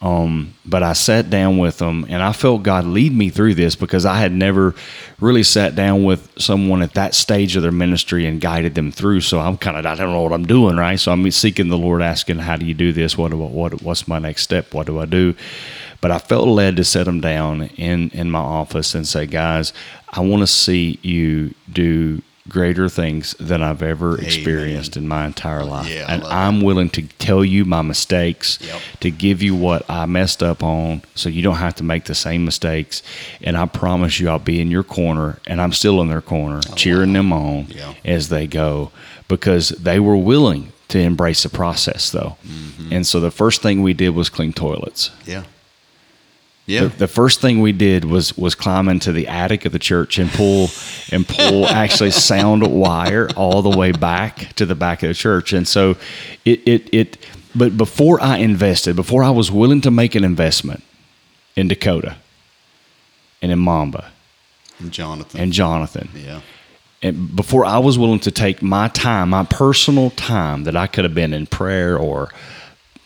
Um, 0.00 0.54
but 0.64 0.84
I 0.84 0.92
sat 0.92 1.28
down 1.28 1.58
with 1.58 1.78
them 1.78 2.06
and 2.08 2.22
I 2.22 2.32
felt 2.32 2.62
God 2.62 2.84
lead 2.84 3.12
me 3.12 3.30
through 3.30 3.54
this 3.54 3.74
because 3.74 4.06
I 4.06 4.18
had 4.18 4.30
never 4.30 4.76
really 5.20 5.42
sat 5.42 5.74
down 5.74 6.04
with 6.04 6.30
someone 6.38 6.82
at 6.82 6.94
that 6.94 7.16
stage 7.16 7.56
of 7.56 7.62
their 7.62 7.72
ministry 7.72 8.24
and 8.24 8.40
guided 8.40 8.76
them 8.76 8.92
through. 8.92 9.22
So 9.22 9.40
I'm 9.40 9.56
kind 9.56 9.76
of 9.76 9.84
I 9.84 9.96
don't 9.96 10.12
know 10.12 10.22
what 10.22 10.32
I'm 10.32 10.46
doing, 10.46 10.76
right? 10.76 11.00
So 11.00 11.10
I'm 11.10 11.28
seeking 11.32 11.68
the 11.68 11.76
Lord, 11.78 12.00
asking, 12.00 12.38
"How 12.38 12.56
do 12.56 12.64
you 12.64 12.74
do 12.74 12.92
this? 12.92 13.18
What 13.18 13.32
I, 13.32 13.36
what 13.36 13.82
what's 13.82 14.06
my 14.06 14.20
next 14.20 14.42
step? 14.42 14.72
What 14.72 14.86
do 14.86 15.00
I 15.00 15.04
do?" 15.06 15.34
But 16.00 16.12
I 16.12 16.18
felt 16.18 16.46
led 16.46 16.76
to 16.76 16.84
set 16.84 17.06
them 17.06 17.20
down 17.20 17.62
in 17.76 18.10
in 18.10 18.30
my 18.30 18.38
office 18.38 18.94
and 18.94 19.04
say, 19.08 19.26
"Guys, 19.26 19.72
I 20.12 20.20
want 20.20 20.42
to 20.42 20.46
see 20.46 21.00
you 21.02 21.54
do." 21.72 22.22
Greater 22.48 22.88
things 22.88 23.34
than 23.38 23.62
I've 23.62 23.82
ever 23.82 24.18
experienced 24.20 24.96
in 24.96 25.06
my 25.06 25.26
entire 25.26 25.64
life. 25.64 25.88
Yeah, 25.88 26.06
and 26.08 26.24
I'm 26.24 26.62
willing 26.62 26.88
to 26.90 27.02
tell 27.18 27.44
you 27.44 27.64
my 27.64 27.82
mistakes, 27.82 28.58
Yep. 28.62 28.80
to 29.00 29.10
give 29.10 29.42
you 29.42 29.54
what 29.54 29.88
I 29.90 30.06
messed 30.06 30.42
up 30.42 30.62
on 30.62 31.02
so 31.14 31.28
you 31.28 31.42
don't 31.42 31.56
have 31.56 31.74
to 31.76 31.84
make 31.84 32.04
the 32.04 32.14
same 32.14 32.44
mistakes. 32.44 33.02
And 33.42 33.56
I 33.56 33.66
promise 33.66 34.18
you, 34.18 34.28
I'll 34.30 34.38
be 34.38 34.60
in 34.60 34.70
your 34.70 34.82
corner, 34.84 35.38
and 35.46 35.60
I'm 35.60 35.72
still 35.72 36.00
in 36.00 36.08
their 36.08 36.22
corner, 36.22 36.60
cheering 36.74 37.12
them 37.12 37.32
on 37.32 37.66
Oh, 37.70 37.74
Yeah. 37.74 37.94
as 38.04 38.28
they 38.30 38.46
go 38.46 38.90
because 39.28 39.68
they 39.70 40.00
were 40.00 40.16
willing 40.16 40.72
to 40.88 40.98
embrace 40.98 41.42
the 41.42 41.50
process, 41.50 42.08
though. 42.10 42.36
Mm-hmm. 42.48 42.92
And 42.94 43.06
so 43.06 43.20
the 43.20 43.30
first 43.30 43.60
thing 43.60 43.82
we 43.82 43.92
did 43.92 44.10
was 44.10 44.30
clean 44.30 44.54
toilets. 44.54 45.10
Yeah. 45.26 45.42
Yeah. 46.68 46.82
The, 46.82 46.88
the 46.88 47.08
first 47.08 47.40
thing 47.40 47.60
we 47.62 47.72
did 47.72 48.04
was 48.04 48.36
was 48.36 48.54
climb 48.54 48.88
into 48.90 49.10
the 49.10 49.26
attic 49.26 49.64
of 49.64 49.72
the 49.72 49.78
church 49.78 50.18
and 50.18 50.30
pull 50.30 50.68
and 51.10 51.26
pull 51.26 51.66
actually 51.82 52.10
sound 52.10 52.66
wire 52.66 53.30
all 53.36 53.62
the 53.62 53.76
way 53.76 53.90
back 53.90 54.52
to 54.56 54.66
the 54.66 54.74
back 54.74 55.02
of 55.02 55.08
the 55.08 55.14
church. 55.14 55.54
And 55.54 55.66
so 55.66 55.96
it 56.44 56.60
it 56.68 56.88
it 56.92 57.16
but 57.54 57.78
before 57.78 58.20
I 58.20 58.36
invested, 58.36 58.96
before 58.96 59.24
I 59.24 59.30
was 59.30 59.50
willing 59.50 59.80
to 59.80 59.90
make 59.90 60.14
an 60.14 60.24
investment 60.24 60.82
in 61.56 61.68
Dakota 61.68 62.16
and 63.40 63.50
in 63.50 63.58
Mamba 63.58 64.12
And 64.78 64.92
Jonathan. 64.92 65.40
and 65.40 65.52
Jonathan, 65.52 66.10
yeah. 66.14 66.40
and 67.02 67.34
before 67.34 67.64
I 67.64 67.78
was 67.78 67.98
willing 67.98 68.20
to 68.20 68.30
take 68.30 68.60
my 68.62 68.88
time, 68.88 69.30
my 69.30 69.44
personal 69.44 70.10
time 70.10 70.64
that 70.64 70.76
I 70.76 70.86
could 70.86 71.04
have 71.04 71.14
been 71.14 71.32
in 71.32 71.46
prayer 71.46 71.96
or 71.96 72.28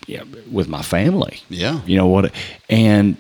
yeah, 0.09 0.25
with 0.51 0.69
my 0.69 0.83
family. 0.83 1.39
Yeah. 1.49 1.81
You 1.87 1.97
know 1.97 2.09
what? 2.09 2.33
And 2.69 3.17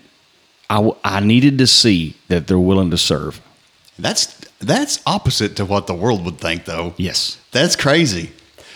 I, 0.73 0.77
w- 0.77 0.97
I 1.05 1.21
needed 1.21 1.59
to 1.59 1.67
see 1.67 2.17
that 2.29 2.47
they're 2.47 2.59
willing 2.59 2.91
to 2.93 2.97
serve. 2.97 3.43
That's 3.99 4.25
that's 4.59 5.03
opposite 5.05 5.55
to 5.57 5.67
what 5.67 5.87
the 5.87 5.95
world 5.95 6.25
would 6.25 6.39
think 6.39 6.65
though. 6.65 6.95
Yes. 6.97 7.37
That's 7.51 7.77
crazy. 7.77 8.31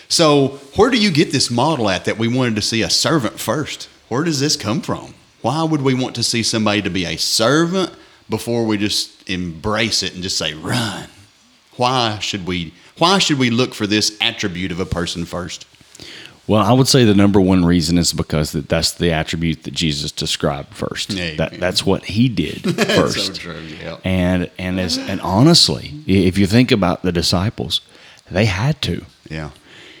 So, 0.07 0.59
where 0.75 0.91
do 0.91 0.97
you 0.97 1.09
get 1.09 1.31
this 1.31 1.49
model 1.49 1.89
at 1.89 2.05
that 2.05 2.19
we 2.19 2.27
wanted 2.27 2.55
to 2.57 2.61
see 2.61 2.83
a 2.83 2.89
servant 2.89 3.39
first? 3.39 3.89
Where 4.09 4.23
does 4.23 4.39
this 4.39 4.55
come 4.55 4.81
from? 4.81 5.15
Why 5.41 5.63
would 5.63 5.81
we 5.81 5.95
want 5.95 6.13
to 6.15 6.23
see 6.23 6.43
somebody 6.43 6.83
to 6.83 6.91
be 6.91 7.05
a 7.05 7.17
servant 7.17 7.91
before 8.29 8.65
we 8.65 8.77
just 8.77 9.27
embrace 9.27 10.03
it 10.03 10.13
and 10.13 10.21
just 10.21 10.37
say 10.37 10.53
run? 10.53 11.09
Why 11.77 12.19
should 12.19 12.45
we 12.45 12.73
why 12.99 13.17
should 13.17 13.39
we 13.39 13.49
look 13.49 13.73
for 13.73 13.87
this 13.87 14.15
attribute 14.21 14.71
of 14.71 14.79
a 14.79 14.85
person 14.85 15.25
first? 15.25 15.65
Well, 16.47 16.63
I 16.63 16.71
would 16.71 16.87
say 16.87 17.03
the 17.03 17.13
number 17.13 17.41
one 17.41 17.65
reason 17.65 17.97
is 17.97 18.13
because 18.13 18.53
that 18.53 18.69
that's 18.69 18.93
the 18.93 19.11
attribute 19.11 19.63
that 19.63 19.73
Jesus 19.73 20.11
described 20.11 20.73
first. 20.73 21.11
Amen. 21.11 21.37
That 21.37 21.59
that's 21.59 21.85
what 21.85 22.05
he 22.05 22.29
did 22.29 22.61
first. 22.75 23.25
so 23.27 23.33
true, 23.33 23.59
yeah. 23.59 23.97
And 24.05 24.49
and 24.57 24.79
as 24.79 24.97
and 24.97 25.19
honestly, 25.21 25.93
if 26.07 26.37
you 26.37 26.47
think 26.47 26.71
about 26.71 27.01
the 27.01 27.11
disciples, 27.11 27.81
they 28.31 28.45
had 28.45 28.81
to. 28.83 29.05
Yeah. 29.29 29.49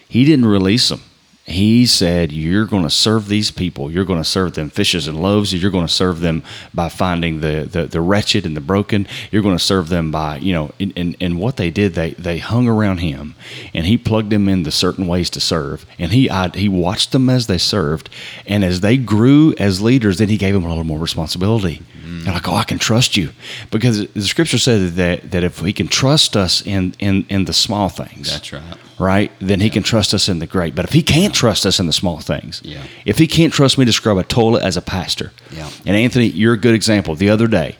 He 0.07 0.23
didn't 0.23 0.45
release 0.45 0.87
them. 0.87 1.01
He 1.49 1.85
said, 1.85 2.33
You're 2.33 2.65
going 2.65 2.83
to 2.83 2.89
serve 2.89 3.29
these 3.29 3.51
people. 3.51 3.89
You're 3.89 4.03
going 4.03 4.19
to 4.19 4.27
serve 4.27 4.53
them 4.55 4.69
fishes 4.69 5.07
and 5.07 5.21
loaves. 5.21 5.53
You're 5.53 5.71
going 5.71 5.87
to 5.87 5.93
serve 5.93 6.19
them 6.19 6.43
by 6.73 6.89
finding 6.89 7.39
the, 7.39 7.65
the, 7.71 7.85
the 7.85 8.01
wretched 8.01 8.45
and 8.45 8.55
the 8.55 8.61
broken. 8.61 9.07
You're 9.31 9.41
going 9.41 9.57
to 9.57 9.63
serve 9.63 9.87
them 9.87 10.11
by, 10.11 10.39
you 10.39 10.51
know, 10.51 10.71
and, 10.77 10.91
and, 10.97 11.15
and 11.21 11.39
what 11.39 11.55
they 11.55 11.71
did, 11.71 11.93
they, 11.93 12.11
they 12.11 12.39
hung 12.39 12.67
around 12.67 12.97
him 12.97 13.35
and 13.73 13.85
he 13.85 13.97
plugged 13.97 14.29
them 14.29 14.49
into 14.49 14.71
certain 14.71 15.07
ways 15.07 15.29
to 15.31 15.39
serve. 15.39 15.85
And 15.97 16.11
he, 16.11 16.29
I, 16.29 16.49
he 16.49 16.67
watched 16.67 17.13
them 17.13 17.29
as 17.29 17.47
they 17.47 17.57
served. 17.57 18.09
And 18.45 18.65
as 18.65 18.81
they 18.81 18.97
grew 18.97 19.55
as 19.57 19.81
leaders, 19.81 20.17
then 20.17 20.27
he 20.27 20.37
gave 20.37 20.53
them 20.53 20.65
a 20.65 20.69
little 20.69 20.83
more 20.83 20.99
responsibility. 20.99 21.81
They're 22.23 22.33
like, 22.33 22.47
oh, 22.47 22.55
I 22.55 22.63
can 22.63 22.79
trust 22.79 23.15
you. 23.15 23.29
Because 23.71 24.07
the 24.07 24.21
scripture 24.21 24.57
said 24.57 24.95
that, 24.95 25.31
that 25.31 25.43
if 25.45 25.59
he 25.59 25.71
can 25.71 25.87
trust 25.87 26.35
us 26.35 26.65
in, 26.65 26.93
in, 26.99 27.25
in 27.29 27.45
the 27.45 27.53
small 27.53 27.87
things, 27.87 28.31
That's 28.31 28.51
right. 28.51 28.77
Right? 28.99 29.31
Then 29.39 29.59
he 29.59 29.69
can 29.69 29.83
trust 29.83 30.13
us 30.13 30.27
in 30.29 30.39
the 30.39 30.47
great. 30.47 30.73
But 30.75 30.85
if 30.85 30.93
he 30.93 31.01
can't 31.03 31.33
trust 31.33 31.65
us 31.65 31.79
in 31.79 31.85
the 31.87 31.93
small 31.93 32.19
things, 32.19 32.61
Yeah. 32.63 32.83
if 33.05 33.17
he 33.17 33.27
can't 33.27 33.53
trust 33.53 33.77
me 33.77 33.85
to 33.85 33.93
scrub 33.93 34.17
a 34.17 34.23
toilet 34.23 34.63
as 34.63 34.75
a 34.77 34.81
pastor, 34.81 35.31
Yeah. 35.55 35.69
and 35.85 35.95
Anthony, 35.95 36.27
you're 36.27 36.53
a 36.53 36.57
good 36.59 36.73
example. 36.75 37.15
The 37.15 37.29
other 37.29 37.47
day, 37.47 37.77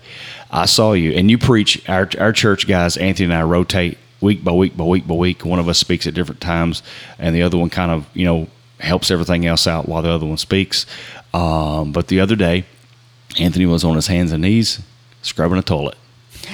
I 0.51 0.65
saw 0.65 0.93
you 0.93 1.11
and 1.11 1.29
you 1.31 1.37
preach. 1.37 1.81
Our 1.89 2.09
our 2.19 2.31
church 2.31 2.67
guys, 2.67 2.97
Anthony 2.97 3.25
and 3.25 3.33
I 3.33 3.41
rotate 3.43 3.97
week 4.21 4.43
by 4.43 4.51
week 4.51 4.77
by 4.77 4.83
week 4.85 5.07
by 5.07 5.15
week. 5.15 5.43
One 5.45 5.59
of 5.59 5.67
us 5.67 5.77
speaks 5.77 6.07
at 6.07 6.13
different 6.13 6.39
times, 6.41 6.81
and 7.19 7.35
the 7.35 7.41
other 7.41 7.57
one 7.57 7.69
kind 7.69 7.91
of 7.91 8.05
you 8.13 8.25
know 8.25 8.47
helps 8.79 9.09
everything 9.11 9.45
else 9.45 9.67
out 9.67 9.89
while 9.89 10.01
the 10.03 10.09
other 10.09 10.25
one 10.25 10.37
speaks. 10.37 10.85
Um, 11.33 11.91
but 11.91 12.07
the 12.07 12.19
other 12.19 12.35
day, 12.35 12.63
Anthony 13.39 13.65
was 13.65 13.83
on 13.83 13.95
his 13.95 14.07
hands 14.07 14.31
and 14.31 14.41
knees 14.43 14.79
scrubbing 15.23 15.57
a 15.57 15.61
toilet 15.63 15.97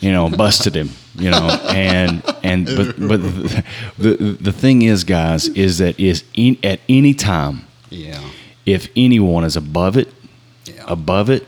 you 0.00 0.12
know, 0.12 0.28
busted 0.28 0.74
him, 0.76 0.90
you 1.14 1.30
know, 1.30 1.48
and 1.70 2.22
and 2.42 2.66
but 2.66 2.98
but 2.98 3.22
the 3.22 3.64
the, 3.98 4.16
the 4.40 4.52
thing 4.52 4.82
is, 4.82 5.04
guys, 5.04 5.48
is 5.48 5.78
that 5.78 5.98
is 5.98 6.24
in, 6.34 6.58
at 6.62 6.80
any 6.88 7.14
time, 7.14 7.66
Yeah. 7.90 8.20
if 8.66 8.88
anyone 8.96 9.44
is 9.44 9.56
above 9.56 9.96
it, 9.96 10.12
Yeah. 10.66 10.84
above 10.86 11.30
it. 11.30 11.46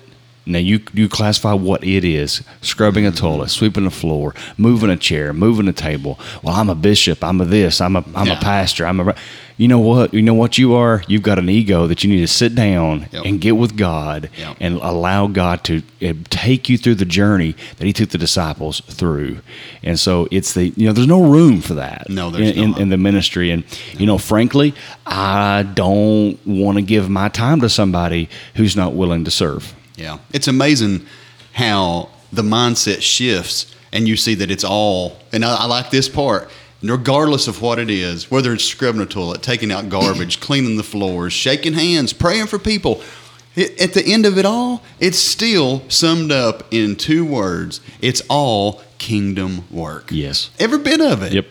Now 0.49 0.59
you 0.59 0.81
you 0.95 1.09
classify 1.09 1.53
what 1.53 1.85
it 1.85 2.05
is: 2.05 2.43
scrubbing 2.63 3.07
a 3.07 3.13
toilet, 3.13 3.51
sweeping 3.51 3.85
the 3.85 3.91
floor, 3.91 4.35
moving 4.57 4.91
a 4.91 4.97
chair, 4.97 5.33
moving 5.33 5.69
a 5.69 5.73
table. 5.73 6.19
Well, 6.43 6.55
I'm 6.55 6.71
a 6.71 6.75
bishop. 6.75 7.23
I'm 7.23 7.41
a 7.41 7.45
this. 7.45 7.81
I'm 7.81 7.97
a 7.97 8.05
I'm 8.15 8.27
Yeah. 8.27 8.39
a 8.39 8.41
pastor. 8.41 8.87
I'm 8.87 9.01
a. 9.01 9.15
You 9.61 9.67
know 9.67 9.81
what? 9.81 10.15
You 10.15 10.23
know 10.23 10.35
what 10.35 10.57
you 10.57 10.75
are. 10.75 11.03
You've 11.09 11.25
got 11.25 11.41
an 11.41 11.49
ego 11.49 11.89
that 11.89 12.05
you 12.05 12.11
need 12.11 12.21
to 12.21 12.29
sit 12.29 12.55
down 12.55 13.07
Yep. 13.11 13.25
and 13.27 13.41
get 13.41 13.57
with 13.57 13.77
God 13.77 14.31
Yep. 14.39 14.57
and 14.61 14.77
allow 14.77 15.27
God 15.27 15.65
to 15.65 15.83
uh, 16.01 16.13
take 16.31 16.69
you 16.69 16.79
through 16.79 16.95
the 16.95 17.05
journey 17.05 17.57
that 17.79 17.85
He 17.85 17.93
took 17.93 18.11
the 18.11 18.19
disciples 18.19 18.81
through. 18.89 19.39
And 19.83 19.99
so 19.99 20.29
it's 20.31 20.55
the 20.55 20.73
you 20.77 20.87
know 20.87 20.93
there's 20.93 21.09
no 21.09 21.23
room 21.29 21.61
for 21.61 21.75
that. 21.75 22.09
No, 22.09 22.31
there's 22.31 22.51
in, 22.57 22.75
in, 22.75 22.83
in 22.83 22.89
the 22.91 22.97
ministry. 22.97 23.51
And 23.51 23.65
you 23.99 24.07
know, 24.07 24.17
frankly, 24.17 24.75
I 25.07 25.67
don't 25.75 26.39
want 26.47 26.77
to 26.79 26.83
give 26.83 27.11
my 27.11 27.29
time 27.29 27.61
to 27.63 27.69
somebody 27.69 28.29
who's 28.55 28.77
not 28.77 28.95
willing 28.95 29.25
to 29.25 29.31
serve. 29.33 29.75
Yeah. 29.99 30.19
It's 30.33 30.49
amazing 30.49 31.07
how 31.53 32.11
the 32.33 32.43
mindset 32.43 33.03
shifts 33.03 33.75
and 33.93 34.07
you 34.07 34.17
see 34.17 34.35
that 34.35 34.51
it's 34.51 34.65
all, 34.65 35.19
and 35.33 35.45
I, 35.45 35.63
I 35.63 35.67
like 35.67 35.91
this 35.91 36.09
part, 36.09 36.51
regardless 36.83 37.49
of 37.49 37.63
what 37.63 37.79
it 37.79 37.91
is, 37.91 38.31
whether 38.31 38.53
it's 38.53 38.65
scrubbing 38.65 39.01
a 39.01 39.07
toilet, 39.07 39.43
taking 39.43 39.73
out 39.73 39.89
garbage, 39.89 40.41
cleaning 40.41 40.77
the 40.77 40.83
floors, 40.83 41.33
shaking 41.33 41.73
hands, 41.73 42.13
praying 42.13 42.47
for 42.47 42.59
people. 42.59 43.03
It, 43.57 43.81
at 43.81 43.95
the 43.95 44.05
end 44.05 44.27
of 44.27 44.39
it 44.39 44.45
all, 44.45 44.83
it's 45.01 45.19
still 45.19 45.83
summed 45.89 46.31
up 46.31 46.73
in 46.73 46.97
two 46.97 47.25
words. 47.25 47.81
It's 48.01 48.23
all 48.29 48.83
kingdom 48.99 49.65
work. 49.71 50.11
Yes. 50.11 50.51
Every 50.59 50.79
bit 50.79 51.01
of 51.01 51.23
it. 51.23 51.33
Yep. 51.33 51.47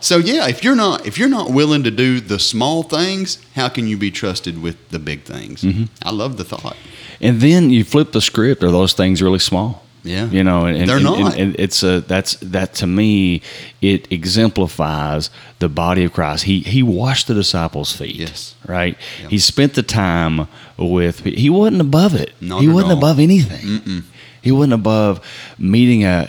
So 0.00 0.16
yeah, 0.16 0.48
if 0.48 0.64
you're 0.64 0.74
not 0.74 1.06
if 1.06 1.16
you're 1.16 1.28
not 1.28 1.52
willing 1.52 1.84
to 1.84 1.90
do 1.90 2.18
the 2.18 2.40
small 2.40 2.82
things, 2.82 3.38
how 3.54 3.68
can 3.68 3.86
you 3.86 3.96
be 3.96 4.10
trusted 4.10 4.60
with 4.60 4.88
the 4.88 4.98
big 4.98 5.22
things? 5.22 5.62
Mm-hmm. 5.62 5.84
I 6.02 6.10
love 6.10 6.38
the 6.38 6.44
thought. 6.44 6.76
And 7.22 7.40
then 7.40 7.70
you 7.70 7.84
flip 7.84 8.12
the 8.12 8.20
script. 8.20 8.62
Are 8.64 8.70
those 8.70 8.92
things 8.94 9.22
really 9.22 9.38
small? 9.38 9.82
Yeah. 10.04 10.26
You 10.26 10.42
know, 10.42 10.66
and, 10.66 10.76
and- 10.76 10.88
They're 10.88 10.96
and- 10.96 11.04
not. 11.04 11.38
And, 11.38 11.54
it's 11.58 11.82
a 11.84 12.00
that's 12.00 12.34
that 12.42 12.74
to 12.74 12.86
me, 12.88 13.40
it 13.80 14.10
exemplifies 14.10 15.30
the 15.60 15.68
body 15.68 16.02
of 16.04 16.12
Christ. 16.12 16.44
He 16.44 16.58
he 16.60 16.82
washed 16.82 17.28
the 17.28 17.34
disciples' 17.34 17.94
feet. 17.94 18.16
Yes. 18.16 18.56
Right. 18.66 18.96
Yeah. 19.22 19.28
He 19.28 19.38
spent 19.38 19.74
the 19.74 19.82
time 19.84 20.48
with. 20.76 21.20
He 21.20 21.48
wasn't 21.48 21.80
above 21.80 22.14
it. 22.16 22.32
Not 22.40 22.62
he 22.62 22.68
wasn't 22.68 22.92
all. 22.92 22.98
above 22.98 23.20
anything. 23.20 24.02
He 24.42 24.50
wasn't 24.50 24.72
above 24.72 25.20
meeting 25.58 26.02
a. 26.04 26.26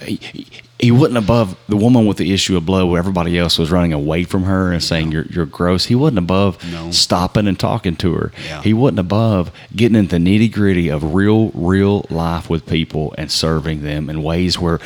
He, 0.84 0.92
wasn't 0.92 1.18
above 1.18 1.58
the 1.68 1.78
woman 1.78 2.06
with 2.06 2.18
the 2.18 2.34
issue 2.34 2.58
of 2.58 2.66
blood 2.66 2.88
where 2.90 3.00
everybody 3.00 3.38
else 3.38 3.58
was 3.58 3.72
running 3.72 3.94
away 3.94 4.24
from 4.25 4.44
her 4.44 4.72
and 4.72 4.84
saying 4.84 5.12
you're 5.12 5.25
you're 5.25 5.46
gross. 5.46 5.86
He 5.86 5.96
wasn't 5.96 6.20
above 6.20 6.58
No. 6.72 6.92
stopping 6.92 7.48
and 7.48 7.60
talking 7.60 7.96
to 7.98 8.13
her. 8.13 8.32
Yeah. 8.46 8.62
He 8.62 8.74
wasn't 8.74 9.00
above 9.00 9.52
getting 9.75 9.98
into 9.98 10.18
nitty 10.18 10.52
gritty 10.52 10.90
of 10.90 11.13
real, 11.16 11.50
real 11.52 12.06
life 12.10 12.50
with 12.50 12.66
people 12.66 13.13
and 13.18 13.32
serving 13.32 13.82
them 13.84 14.10
in 14.10 14.24
ways 14.24 14.60
where, 14.60 14.80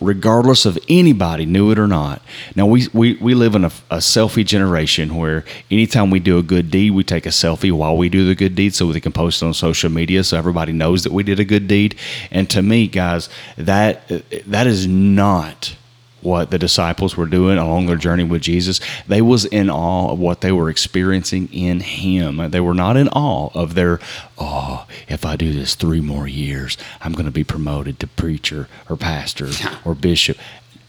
regardless 0.00 0.64
of 0.66 0.78
anybody 0.88 1.46
knew 1.46 1.70
it 1.70 1.78
or 1.78 1.88
not. 1.88 2.22
Now 2.54 2.66
we 2.66 2.88
we, 2.92 3.14
we 3.20 3.34
live 3.34 3.54
in 3.54 3.64
a, 3.64 3.72
a 3.90 3.98
selfie 3.98 4.44
generation 4.44 5.16
where 5.16 5.44
anytime 5.70 6.10
we 6.10 6.20
do 6.20 6.38
a 6.38 6.42
good 6.42 6.70
deed, 6.70 6.90
we 6.92 7.04
take 7.04 7.26
a 7.26 7.30
selfie 7.30 7.72
while 7.72 7.96
we 7.96 8.08
do 8.08 8.26
the 8.26 8.34
good 8.34 8.54
deed 8.54 8.74
so 8.74 8.86
we 8.86 9.00
can 9.00 9.12
post 9.12 9.42
it 9.42 9.46
on 9.46 9.54
social 9.54 9.90
media 9.90 10.22
so 10.24 10.36
everybody 10.36 10.72
knows 10.72 11.04
that 11.04 11.12
we 11.12 11.22
did 11.22 11.40
a 11.40 11.44
good 11.44 11.66
deed. 11.68 11.94
And 12.30 12.48
to 12.50 12.62
me, 12.62 12.86
guys, 12.86 13.28
that 13.56 14.10
uh, 14.10 14.18
that 14.46 14.66
is 14.66 14.86
not 15.22 15.76
what 16.20 16.50
the 16.50 16.58
disciples 16.58 17.16
were 17.16 17.26
doing 17.26 17.58
along 17.58 17.86
their 17.86 17.96
journey 17.96 18.24
with 18.24 18.42
Jesus. 18.42 18.80
They 19.06 19.22
was 19.22 19.44
in 19.44 19.70
awe 19.70 20.12
of 20.12 20.18
what 20.18 20.40
they 20.40 20.50
were 20.50 20.68
experiencing 20.68 21.48
in 21.52 21.78
him. 21.78 22.50
They 22.50 22.60
were 22.60 22.74
not 22.74 22.96
in 22.96 23.08
awe 23.08 23.50
of 23.54 23.74
their, 23.74 24.00
oh, 24.36 24.86
if 25.08 25.24
I 25.24 25.36
do 25.36 25.52
this 25.52 25.76
three 25.76 26.00
more 26.00 26.26
years, 26.26 26.76
I'm 27.00 27.12
going 27.12 27.26
to 27.26 27.32
be 27.32 27.44
promoted 27.44 28.00
to 28.00 28.08
preacher 28.08 28.68
or 28.88 28.96
pastor 28.96 29.48
or 29.84 29.94
bishop. 29.94 30.38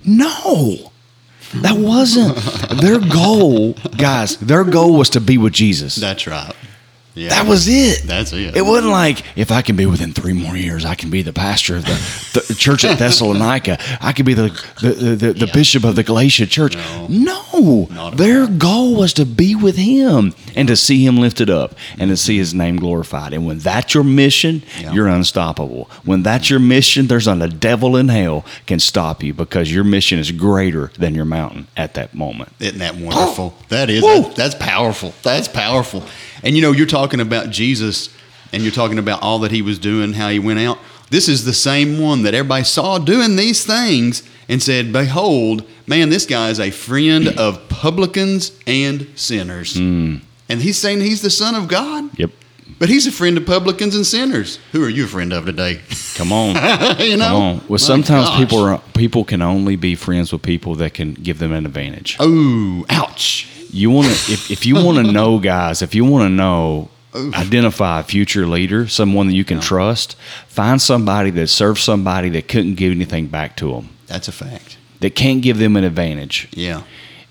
No. 0.03 0.91
That 1.57 1.77
wasn't 1.77 2.35
their 2.81 2.99
goal, 2.99 3.73
guys. 3.97 4.37
Their 4.37 4.63
goal 4.63 4.97
was 4.97 5.11
to 5.11 5.21
be 5.21 5.37
with 5.37 5.53
Jesus. 5.53 5.95
That's 5.95 6.25
right. 6.25 6.55
Yeah. 7.15 7.29
That 7.29 7.47
was 7.47 7.67
it. 7.67 8.03
That's 8.03 8.33
it. 8.33 8.55
It 8.55 8.63
wasn't 8.63 8.91
like 8.91 9.23
if 9.37 9.51
I 9.51 9.61
can 9.61 9.75
be 9.75 9.85
within 9.85 10.13
three 10.13 10.33
more 10.33 10.57
years, 10.57 10.83
I 10.83 10.95
can 10.95 11.09
be 11.09 11.21
the 11.21 11.33
pastor 11.33 11.75
of 11.75 11.85
the, 11.85 12.45
the 12.47 12.55
church 12.57 12.83
at 12.85 12.97
Thessalonica. 12.97 13.77
I 14.01 14.13
could 14.13 14.25
be 14.25 14.33
the 14.33 14.49
the, 14.81 14.89
the, 14.89 15.15
the, 15.15 15.33
the 15.33 15.51
bishop 15.53 15.83
of 15.83 15.95
the 15.95 16.03
Galatia 16.03 16.47
church. 16.47 16.75
No, 16.75 17.07
Not 17.09 17.42
their 18.15 18.47
goal 18.47 18.95
was 18.95 19.13
to 19.13 19.25
be 19.25 19.55
with 19.55 19.75
him 19.77 20.33
and 20.55 20.67
to 20.67 20.75
see 20.75 21.05
him 21.05 21.17
lifted 21.17 21.49
up 21.49 21.75
and 21.97 22.09
to 22.09 22.17
see 22.17 22.37
his 22.37 22.53
name 22.53 22.77
glorified. 22.77 23.33
And 23.33 23.45
when 23.45 23.59
that's 23.59 23.93
your 23.93 24.03
mission, 24.03 24.63
Yeah. 24.81 24.93
you're 24.93 25.07
unstoppable. 25.07 25.89
When 26.03 26.23
that's 26.23 26.49
your 26.49 26.59
mission, 26.59 27.07
there's 27.07 27.27
not 27.27 27.41
a 27.41 27.47
devil 27.47 27.95
in 27.95 28.09
hell 28.09 28.45
can 28.65 28.79
stop 28.79 29.23
you 29.23 29.33
because 29.33 29.71
your 29.71 29.83
mission 29.83 30.19
is 30.19 30.31
greater 30.31 30.91
than 30.97 31.15
your 31.15 31.25
mountain 31.25 31.67
at 31.77 31.93
that 31.95 32.13
moment. 32.15 32.49
Isn't 32.59 32.79
that 32.79 32.95
wonderful? 32.95 33.53
That 33.69 33.89
is. 33.89 34.01
That, 34.01 34.35
that's 34.35 34.55
powerful. 34.55 35.13
That's 35.23 35.47
powerful. 35.47 36.03
And 36.43 36.55
you 36.55 36.61
know, 36.61 36.71
you're 36.71 36.85
talking 36.85 37.19
about 37.19 37.49
Jesus 37.49 38.09
and 38.51 38.61
you're 38.63 38.71
talking 38.71 38.99
about 38.99 39.21
all 39.23 39.39
that 39.39 39.51
he 39.51 39.61
was 39.61 39.79
doing, 39.79 40.13
how 40.13 40.29
he 40.29 40.37
went 40.39 40.59
out. 40.59 40.77
This 41.09 41.27
is 41.27 41.43
the 41.45 41.53
same 41.53 41.99
one 41.99 42.23
that 42.23 42.33
everybody 42.33 42.63
saw 42.63 42.97
doing 42.99 43.35
these 43.35 43.65
things 43.65 44.23
and 44.53 44.61
said, 44.61 44.93
Behold, 44.93 45.67
man, 45.87 46.09
this 46.09 46.27
guy 46.27 46.49
is 46.49 46.59
a 46.59 46.69
friend 46.69 47.27
of 47.39 47.67
publicans 47.69 48.51
and 48.67 49.07
sinners. 49.15 49.75
Hmm. 49.75 50.17
And 50.47 50.61
he's 50.61 50.77
saying 50.77 51.01
he's 51.01 51.23
the 51.23 51.31
Son 51.31 51.55
of 51.55 51.67
God. 51.67 52.17
Yep. 52.19 52.29
But 52.77 52.89
he's 52.89 53.07
a 53.07 53.11
friend 53.11 53.35
of 53.37 53.45
publicans 53.47 53.95
and 53.95 54.05
sinners. 54.05 54.59
Who 54.71 54.83
are 54.85 54.89
you 54.89 55.05
a 55.05 55.07
friend 55.07 55.33
of 55.33 55.45
today? 55.45 55.81
Come 56.15 56.31
on. 56.31 56.49
you 56.99 57.17
know? 57.17 57.25
Come 57.27 57.35
on. 57.41 57.57
My 57.57 57.63
Well, 57.67 57.79
sometimes 57.79 58.27
gosh. 58.29 58.39
people 58.39 58.59
are 58.59 58.77
people 58.93 59.23
can 59.23 59.41
only 59.41 59.75
be 59.75 59.95
friends 59.95 60.31
with 60.31 60.43
people 60.43 60.75
that 60.75 60.93
can 60.93 61.13
give 61.15 61.39
them 61.39 61.51
an 61.51 61.65
advantage. 61.65 62.17
Oh, 62.19 62.85
ouch. 62.89 63.47
You 63.71 63.89
want 63.89 64.07
to 64.07 64.13
if, 64.31 64.51
if 64.51 64.65
you 64.67 64.75
want 64.75 65.03
to 65.03 65.11
know 65.19 65.39
guys, 65.39 65.81
if 65.81 65.95
you 65.95 66.05
want 66.05 66.25
to 66.25 66.29
know 66.29 66.89
identify 67.15 67.99
a 67.99 68.03
future 68.03 68.45
leader, 68.45 68.87
someone 68.87 69.27
that 69.27 69.33
you 69.33 69.45
can 69.45 69.59
trust, 69.59 70.15
find 70.47 70.81
somebody 70.81 71.31
that 71.31 71.47
serves 71.47 71.81
somebody 71.81 72.29
that 72.29 72.47
couldn't 72.47 72.75
give 72.75 72.91
anything 72.91 73.27
back 73.27 73.55
to 73.57 73.71
them. 73.71 73.89
That's 74.13 74.27
a 74.27 74.31
fact. 74.31 74.77
That 74.99 75.15
can't 75.15 75.41
give 75.41 75.57
them 75.57 75.75
an 75.75 75.83
advantage. 75.83 76.47
Yeah. 76.51 76.83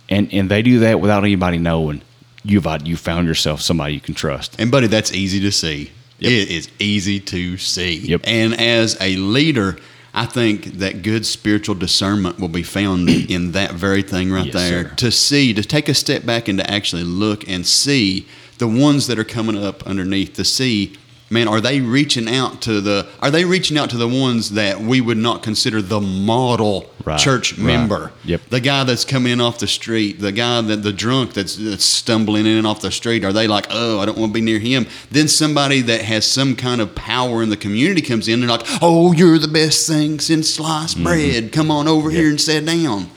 And 0.09 0.29
and 0.35 0.51
they 0.51 0.63
do 0.63 0.81
that 0.81 1.01
without 1.01 1.23
anybody 1.23 1.59
knowing. 1.59 2.03
You've 2.45 2.67
uh, 2.67 2.81
you 2.85 2.97
found 2.97 3.29
yourself 3.29 3.61
somebody 3.61 3.95
you 3.95 4.01
can 4.01 4.15
trust. 4.15 4.57
And 4.61 4.69
buddy, 4.71 4.89
that's 4.89 5.13
easy 5.13 5.39
to 5.41 5.53
see. 5.53 5.93
Yep. 6.19 6.33
It 6.33 6.51
is 6.51 6.69
easy 6.81 7.21
to 7.21 7.57
see. 7.57 7.99
Yep. 7.99 8.23
And 8.25 8.61
as 8.61 8.97
a 9.01 9.15
leader, 9.17 9.79
I 10.13 10.27
think 10.27 10.65
that 10.79 11.03
good 11.03 11.25
spiritual 11.25 11.77
discernment 11.77 12.41
will 12.41 12.49
be 12.49 12.65
found 12.65 13.09
in 13.31 13.53
that 13.53 13.73
very 13.75 14.03
thing 14.03 14.33
right 14.33 14.47
Yes, 14.47 14.55
there. 14.55 14.89
sir. 14.89 14.95
To 14.97 15.11
see, 15.13 15.55
to 15.55 15.63
take 15.63 15.89
a 15.89 15.95
step 15.95 16.27
back 16.27 16.49
and 16.49 16.59
to 16.59 16.69
actually 16.69 17.05
look 17.05 17.49
and 17.49 17.65
see 17.65 18.27
the 18.59 18.67
ones 18.69 19.07
that 19.07 19.19
are 19.21 19.25
coming 19.25 19.57
up 19.57 19.85
underneath. 19.87 20.35
To 20.35 20.45
see, 20.45 20.95
man, 21.33 21.49
are 21.49 21.61
they 21.61 21.81
reaching 21.81 22.29
out 22.29 22.61
to 22.63 22.81
the? 22.81 23.07
Are 23.21 23.31
they 23.31 23.45
reaching 23.45 23.77
out 23.79 23.91
to 23.91 23.97
the 23.97 24.07
ones 24.07 24.51
that 24.51 24.81
we 24.81 25.01
would 25.01 25.17
not 25.19 25.43
consider 25.43 25.81
the 25.83 26.01
model 26.01 26.89
Right, 27.05 27.19
church 27.19 27.55
right. 27.59 27.63
member? 27.67 28.13
Yep. 28.25 28.43
The 28.51 28.61
guy 28.61 28.85
that's 28.85 29.05
coming 29.05 29.33
in 29.33 29.41
off 29.41 29.59
the 29.59 29.67
street, 29.67 30.21
the 30.21 30.31
guy 30.31 30.61
that 30.61 30.77
the 30.85 30.93
drunk 30.93 31.33
that's, 31.33 31.57
that's 31.57 31.85
stumbling 31.85 32.47
in 32.47 32.59
and 32.59 32.67
off 32.67 32.81
the 32.81 32.91
street, 32.93 33.25
are 33.25 33.33
they 33.33 33.49
like, 33.49 33.67
oh, 33.71 33.99
I 33.99 34.07
don't 34.07 34.19
want 34.19 34.31
to 34.31 34.35
be 34.35 34.41
near 34.41 34.59
him? 34.61 34.87
Then 35.11 35.27
somebody 35.27 35.81
that 35.81 36.03
has 36.03 36.25
some 36.27 36.55
kind 36.55 36.81
of 36.81 36.95
power 36.95 37.43
in 37.43 37.49
the 37.49 37.57
community 37.57 38.03
comes 38.03 38.29
in 38.29 38.41
and 38.41 38.49
like, 38.51 38.63
oh, 38.81 39.13
you're 39.13 39.39
the 39.39 39.49
best 39.49 39.89
thing 39.89 40.21
since 40.21 40.55
sliced 40.55 40.95
Mm-hmm. 40.97 41.05
bread. 41.05 41.53
Come 41.53 41.71
on 41.71 41.89
over 41.89 42.11
here 42.11 42.29
and 42.29 42.41
sit 42.41 42.65
down. 42.67 43.09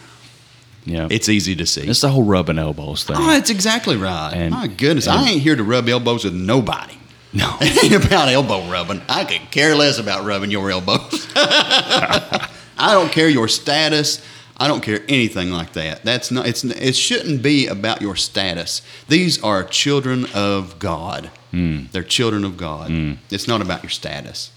Yeah. 0.86 1.08
It's 1.10 1.30
easy 1.30 1.56
to 1.56 1.66
see. 1.66 1.82
it's 1.82 2.02
the 2.02 2.10
whole 2.10 2.24
rubbing 2.24 2.60
elbows 2.60 3.04
thing. 3.04 3.16
oh, 3.20 3.26
that's 3.28 3.50
exactly 3.50 3.98
right. 3.98 4.32
And- 4.34 4.52
My 4.52 4.68
goodness, 4.68 5.08
I 5.08 5.30
ain't 5.30 5.42
here 5.42 5.56
to 5.56 5.64
rub 5.64 5.90
elbows 5.90 6.24
with 6.24 6.34
nobody. 6.36 6.95
No. 7.36 7.58
It 7.62 7.84
ain't 7.94 8.06
about 8.06 8.30
elbow 8.30 8.70
rubbing. 8.70 9.02
I 9.08 9.26
could 9.26 9.52
care 9.52 9.76
less 9.76 10.00
about 10.00 10.26
rubbing 10.26 10.52
your 10.52 10.72
elbows. 10.72 11.28
I 11.36 12.50
don't 12.94 13.12
care 13.12 13.30
your 13.30 13.48
status. 13.48 14.26
I 14.58 14.68
don't 14.68 14.82
care 14.82 15.02
anything 15.10 15.52
like 15.52 15.74
that. 15.74 16.04
That's 16.04 16.32
not. 16.32 16.48
It's. 16.48 16.64
It 16.64 16.96
shouldn't 16.96 17.44
be 17.44 17.68
about 17.68 18.02
your 18.02 18.16
status. 18.16 18.82
These 19.10 19.44
are 19.44 19.64
children 19.64 20.28
of 20.34 20.80
God. 20.80 21.30
Hmm. 21.52 21.86
They're 21.92 22.04
children 22.04 22.46
of 22.46 22.56
God. 22.56 22.90
Hmm. 22.90 23.14
It's 23.30 23.48
not 23.48 23.62
about 23.62 23.84
your 23.84 23.90
status. 23.90 24.52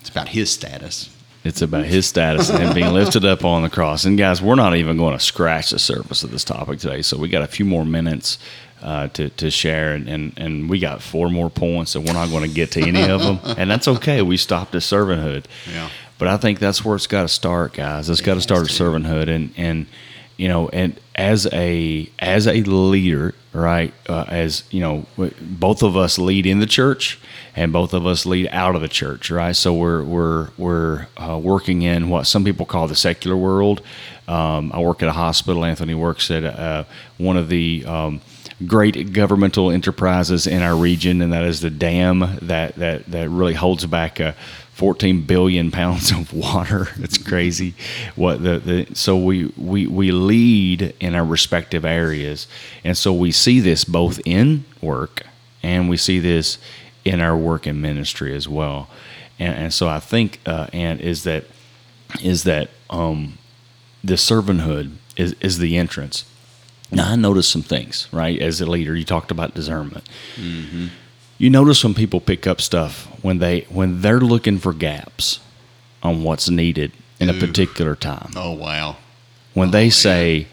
It's 0.00 0.10
about 0.10 0.28
His 0.28 0.50
status. 0.50 1.10
It's 1.44 1.62
about 1.62 1.84
his 1.84 2.06
status 2.06 2.50
and 2.50 2.62
him 2.62 2.74
being 2.74 2.92
lifted 2.92 3.24
up 3.24 3.44
on 3.44 3.62
the 3.62 3.70
cross. 3.70 4.04
And 4.04 4.16
guys, 4.16 4.40
we're 4.40 4.54
not 4.54 4.76
even 4.76 4.96
going 4.96 5.16
to 5.16 5.22
scratch 5.22 5.70
the 5.70 5.78
surface 5.78 6.22
of 6.22 6.30
this 6.30 6.44
topic 6.44 6.78
today. 6.78 7.02
So 7.02 7.18
we 7.18 7.28
got 7.28 7.42
a 7.42 7.48
few 7.48 7.64
more 7.64 7.84
minutes 7.84 8.38
uh, 8.82 9.08
to, 9.08 9.28
to 9.30 9.50
share, 9.50 9.94
and, 9.94 10.08
and, 10.08 10.32
and 10.36 10.70
we 10.70 10.78
got 10.78 11.02
four 11.02 11.30
more 11.30 11.48
points, 11.50 11.94
and 11.94 12.04
we're 12.04 12.12
not 12.12 12.30
going 12.30 12.48
to 12.48 12.54
get 12.54 12.72
to 12.72 12.80
any 12.80 13.08
of 13.08 13.20
them. 13.22 13.38
And 13.56 13.70
that's 13.70 13.86
okay. 13.86 14.22
We 14.22 14.36
stopped 14.36 14.74
at 14.74 14.82
servanthood. 14.82 15.44
Yeah. 15.70 15.88
But 16.18 16.28
I 16.28 16.36
think 16.36 16.58
that's 16.58 16.84
where 16.84 16.96
it's 16.96 17.06
got 17.06 17.22
to 17.22 17.28
start, 17.28 17.74
guys. 17.74 18.08
It's 18.08 18.20
got 18.20 18.34
to 18.34 18.40
start 18.40 18.62
at 18.62 18.68
servanthood, 18.68 19.28
and 19.28 19.52
and 19.56 19.86
you 20.36 20.48
know, 20.48 20.68
and 20.68 20.98
as 21.14 21.48
a 21.52 22.08
as 22.18 22.46
a 22.46 22.62
leader, 22.62 23.34
right? 23.52 23.92
Uh, 24.08 24.24
as 24.28 24.64
you 24.70 24.80
know, 24.80 25.06
both 25.40 25.82
of 25.82 25.96
us 25.96 26.18
lead 26.18 26.46
in 26.46 26.60
the 26.60 26.66
church, 26.66 27.20
and 27.54 27.72
both 27.72 27.92
of 27.92 28.06
us 28.06 28.24
lead 28.24 28.48
out 28.50 28.74
of 28.74 28.80
the 28.80 28.88
church, 28.88 29.30
right? 29.30 29.54
So 29.54 29.74
we're 29.74 30.02
we're 30.02 30.48
we're 30.56 31.06
uh, 31.16 31.38
working 31.42 31.82
in 31.82 32.08
what 32.08 32.26
some 32.26 32.44
people 32.44 32.66
call 32.66 32.88
the 32.88 32.96
secular 32.96 33.36
world. 33.36 33.82
Um, 34.28 34.72
I 34.72 34.80
work 34.80 35.02
at 35.02 35.08
a 35.08 35.12
hospital. 35.12 35.64
Anthony 35.64 35.94
works 35.94 36.30
at 36.30 36.44
uh, 36.44 36.84
one 37.18 37.36
of 37.36 37.48
the 37.48 37.84
um, 37.86 38.20
great 38.66 39.12
governmental 39.12 39.70
enterprises 39.70 40.46
in 40.46 40.62
our 40.62 40.76
region, 40.76 41.20
and 41.20 41.32
that 41.32 41.44
is 41.44 41.60
the 41.60 41.70
dam 41.70 42.38
that 42.42 42.74
that 42.76 43.06
that 43.10 43.28
really 43.28 43.54
holds 43.54 43.84
back. 43.86 44.20
14 44.74 45.22
billion 45.22 45.70
pounds 45.70 46.10
of 46.10 46.32
water. 46.32 46.88
It's 46.96 47.18
crazy. 47.18 47.74
What 48.16 48.42
the, 48.42 48.58
the 48.58 48.94
so 48.94 49.16
we, 49.16 49.52
we 49.56 49.86
we 49.86 50.10
lead 50.10 50.94
in 51.00 51.14
our 51.14 51.24
respective 51.24 51.84
areas, 51.84 52.46
and 52.84 52.96
so 52.96 53.12
we 53.12 53.32
see 53.32 53.60
this 53.60 53.84
both 53.84 54.20
in 54.24 54.64
work 54.80 55.26
and 55.62 55.88
we 55.88 55.96
see 55.96 56.18
this 56.18 56.58
in 57.04 57.20
our 57.20 57.36
work 57.36 57.66
in 57.66 57.80
ministry 57.80 58.34
as 58.34 58.48
well. 58.48 58.88
And, 59.38 59.54
and 59.54 59.74
so 59.74 59.88
I 59.88 60.00
think 60.00 60.40
uh, 60.46 60.68
and 60.72 61.00
is 61.00 61.24
that 61.24 61.44
is 62.22 62.44
that 62.44 62.70
um, 62.90 63.38
the 64.04 64.14
servanthood 64.14 64.92
is, 65.16 65.34
is 65.40 65.58
the 65.58 65.76
entrance. 65.76 66.24
Now 66.90 67.10
I 67.10 67.16
noticed 67.16 67.50
some 67.50 67.62
things 67.62 68.08
right 68.12 68.38
as 68.40 68.60
a 68.60 68.66
leader. 68.66 68.94
You 68.94 69.04
talked 69.04 69.30
about 69.30 69.54
discernment 69.54 70.08
you 71.42 71.50
notice 71.50 71.82
when 71.82 71.92
people 71.92 72.20
pick 72.20 72.46
up 72.46 72.60
stuff 72.60 73.06
when 73.20 73.38
they 73.38 73.62
when 73.68 74.00
they're 74.00 74.20
looking 74.20 74.58
for 74.58 74.72
gaps 74.72 75.40
on 76.00 76.22
what's 76.22 76.48
needed 76.48 76.92
in 77.18 77.28
a 77.28 77.34
particular 77.34 77.96
time. 77.96 78.30
Oh 78.36 78.52
wow. 78.52 78.96
when 79.54 79.70
they 79.72 79.90
say 79.90 80.46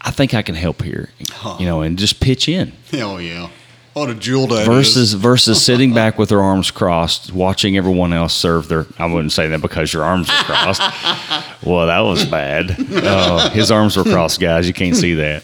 i 0.00 0.10
think 0.10 0.34
i 0.34 0.42
can 0.42 0.54
help 0.54 0.82
here 0.82 1.10
you 1.58 1.66
know 1.66 1.82
and 1.82 1.98
just 1.98 2.20
pitch 2.20 2.48
in. 2.48 2.72
Hell 2.90 3.20
yeah. 3.20 3.50
What 3.94 4.10
a 4.10 4.14
jewel 4.14 4.46
that 4.48 4.62
is. 4.62 4.66
versus 4.66 5.12
versus 5.14 5.64
sitting 5.68 5.92
back 5.94 6.16
with 6.18 6.28
their 6.28 6.40
arms 6.40 6.70
crossed 6.70 7.32
watching 7.32 7.76
everyone 7.76 8.12
else 8.12 8.34
serve 8.34 8.68
their 8.68 8.86
i 8.98 9.06
wouldn't 9.06 9.32
say 9.32 9.48
that 9.48 9.60
because 9.62 9.92
your 9.92 10.04
arms 10.04 10.30
are 10.30 10.44
crossed. 10.44 10.82
Well 11.64 11.86
that 11.86 12.00
was 12.00 12.24
bad. 12.26 12.76
Uh, 12.78 13.48
his 13.60 13.70
arms 13.70 13.96
were 13.96 14.04
crossed 14.04 14.38
guys. 14.38 14.68
You 14.68 14.74
can't 14.74 14.94
see 14.94 15.14
that. 15.14 15.42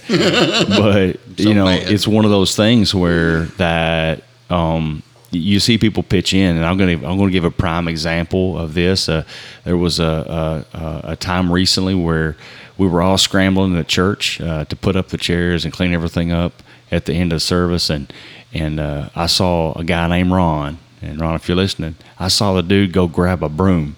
But 0.69 1.41
you 1.41 1.55
know 1.55 1.65
bad. 1.65 1.91
it's 1.91 2.07
one 2.07 2.25
of 2.27 2.31
those 2.31 2.55
things 2.55 2.95
where 2.95 3.47
that 3.57 4.23
um, 4.51 5.03
you 5.31 5.61
see 5.61 5.79
people 5.79 6.03
pitch 6.03 6.35
in, 6.35 6.57
and 6.57 6.65
I'm 6.65 6.77
going 6.77 6.99
to 6.99 7.07
I'm 7.07 7.17
going 7.17 7.29
to 7.29 7.33
give 7.33 7.45
a 7.45 7.51
prime 7.51 7.87
example 7.89 8.59
of 8.59 8.75
this. 8.75 9.09
Uh, 9.09 9.25
there 9.65 9.77
was 9.77 10.01
a, 10.01 10.65
a 10.73 11.13
a 11.13 11.17
time 11.17 11.53
recently 11.53 11.95
where 11.95 12.37
we 12.77 12.87
were 12.89 13.03
all 13.03 13.19
scrambling 13.19 13.77
at 13.77 13.89
church 13.89 14.41
uh, 14.41 14.65
to 14.65 14.77
put 14.77 14.97
up 14.97 15.09
the 15.09 15.19
chairs 15.19 15.65
and 15.65 15.73
clean 15.73 15.93
everything 15.93 16.33
up 16.33 16.63
at 16.91 17.05
the 17.07 17.13
end 17.13 17.33
of 17.33 17.37
the 17.37 17.41
service, 17.41 17.91
and 17.91 18.13
and 18.53 18.81
uh, 18.81 19.11
I 19.15 19.27
saw 19.27 19.73
a 19.75 19.85
guy 19.85 20.09
named 20.09 20.33
Ron. 20.33 20.79
And 21.03 21.21
Ron, 21.21 21.35
if 21.35 21.49
you're 21.49 21.57
listening, 21.57 21.95
I 22.19 22.29
saw 22.29 22.53
the 22.55 22.63
dude 22.63 22.93
go 22.93 23.07
grab 23.07 23.43
a 23.43 23.49
broom 23.49 23.97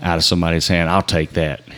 out 0.00 0.18
of 0.18 0.24
somebody's 0.24 0.66
hand. 0.66 0.88
I'll 0.90 1.02
take 1.02 1.30
that. 1.32 1.62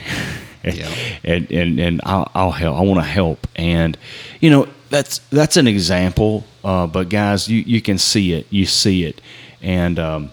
Yeah. 0.65 0.89
and 1.25 1.51
and 1.51 1.81
and 1.81 2.01
I'll, 2.05 2.31
I'll 2.37 2.53
help. 2.53 2.79
I 2.79 2.83
want 2.83 3.01
to 3.01 3.05
help, 3.05 3.49
and 3.57 3.99
you 4.39 4.49
know 4.49 4.69
that's 4.91 5.19
that's 5.31 5.57
an 5.57 5.67
example. 5.67 6.45
Uh, 6.65 6.87
but 6.87 7.09
guys, 7.09 7.49
you 7.49 7.61
you 7.61 7.81
can 7.81 7.99
see 7.99 8.33
it. 8.33 8.47
You 8.51 8.67
see 8.67 9.05
it, 9.05 9.21
and 9.61 9.99
um, 9.99 10.31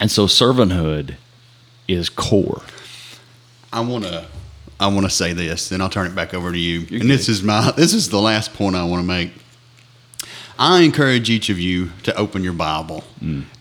and 0.00 0.10
so 0.10 0.26
servanthood 0.26 1.16
is 1.88 2.08
core. 2.08 2.62
I 3.72 3.80
want 3.80 4.04
to 4.04 4.26
I 4.78 4.88
want 4.88 5.04
to 5.04 5.10
say 5.10 5.32
this, 5.32 5.68
then 5.68 5.80
I'll 5.80 5.88
turn 5.88 6.06
it 6.06 6.14
back 6.14 6.34
over 6.34 6.52
to 6.52 6.58
you. 6.58 6.86
and 7.00 7.10
this 7.10 7.28
is 7.28 7.42
my 7.42 7.72
this 7.72 7.94
is 7.94 8.08
the 8.08 8.20
last 8.20 8.54
point 8.54 8.76
I 8.76 8.84
want 8.84 9.02
to 9.02 9.06
make. 9.06 9.32
I 10.56 10.82
encourage 10.82 11.30
each 11.30 11.50
of 11.50 11.58
you 11.58 11.90
to 12.04 12.14
open 12.16 12.44
your 12.44 12.52
Bible, 12.52 13.02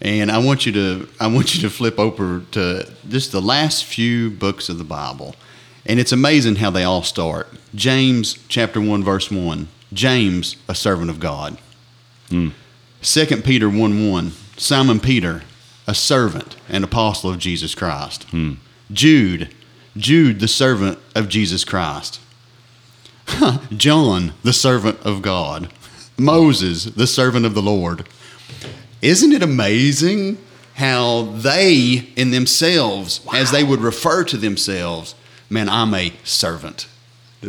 and 0.02 0.32
I 0.32 0.38
want 0.38 0.66
you 0.68 0.72
to 0.74 1.10
I 1.20 1.28
want 1.28 1.56
you 1.56 1.62
to 1.62 1.70
flip 1.70 2.00
over 2.00 2.44
to 2.52 2.88
just 3.10 3.32
the 3.32 3.42
last 3.42 3.86
few 3.86 4.30
books 4.30 4.70
of 4.70 4.78
the 4.78 4.84
Bible, 4.84 5.36
and 5.86 6.00
it's 6.00 6.12
amazing 6.12 6.58
how 6.58 6.70
they 6.70 6.84
all 6.84 7.02
start. 7.02 7.48
James 7.74 8.38
chapter 8.48 8.80
one 8.80 9.04
verse 9.04 9.32
one. 9.32 9.70
James, 9.92 10.56
a 10.68 10.76
servant 10.76 11.10
of 11.10 11.20
God. 11.20 11.58
Second 13.02 13.44
Peter 13.44 13.70
one 13.70 14.10
one. 14.10 14.32
Simon 14.56 15.00
Peter, 15.00 15.44
a 15.88 15.96
servant 15.96 16.56
and 16.70 16.84
apostle 16.84 17.30
of 17.32 17.40
Jesus 17.40 17.76
Christ. 17.76 18.26
Jude, 18.92 19.54
Jude, 19.98 20.40
the 20.40 20.48
servant 20.48 21.00
of 21.16 21.28
Jesus 21.28 21.66
Christ. 21.66 22.20
John, 23.76 24.34
the 24.44 24.54
servant 24.54 25.00
of 25.02 25.22
God. 25.22 25.72
Moses, 26.18 26.86
the 26.86 27.08
servant 27.08 27.46
of 27.46 27.56
the 27.56 27.62
Lord. 27.62 28.08
Isn't 29.02 29.32
it 29.32 29.42
amazing 29.42 30.38
how 30.76 31.24
they, 31.24 32.10
in 32.16 32.32
themselves, 32.32 33.22
as 33.34 33.52
they 33.52 33.64
would 33.64 33.82
refer 33.82 34.24
to 34.26 34.38
themselves, 34.38 35.16
man, 35.50 35.70
I'm 35.70 35.94
a 35.94 36.14
servant. 36.24 36.88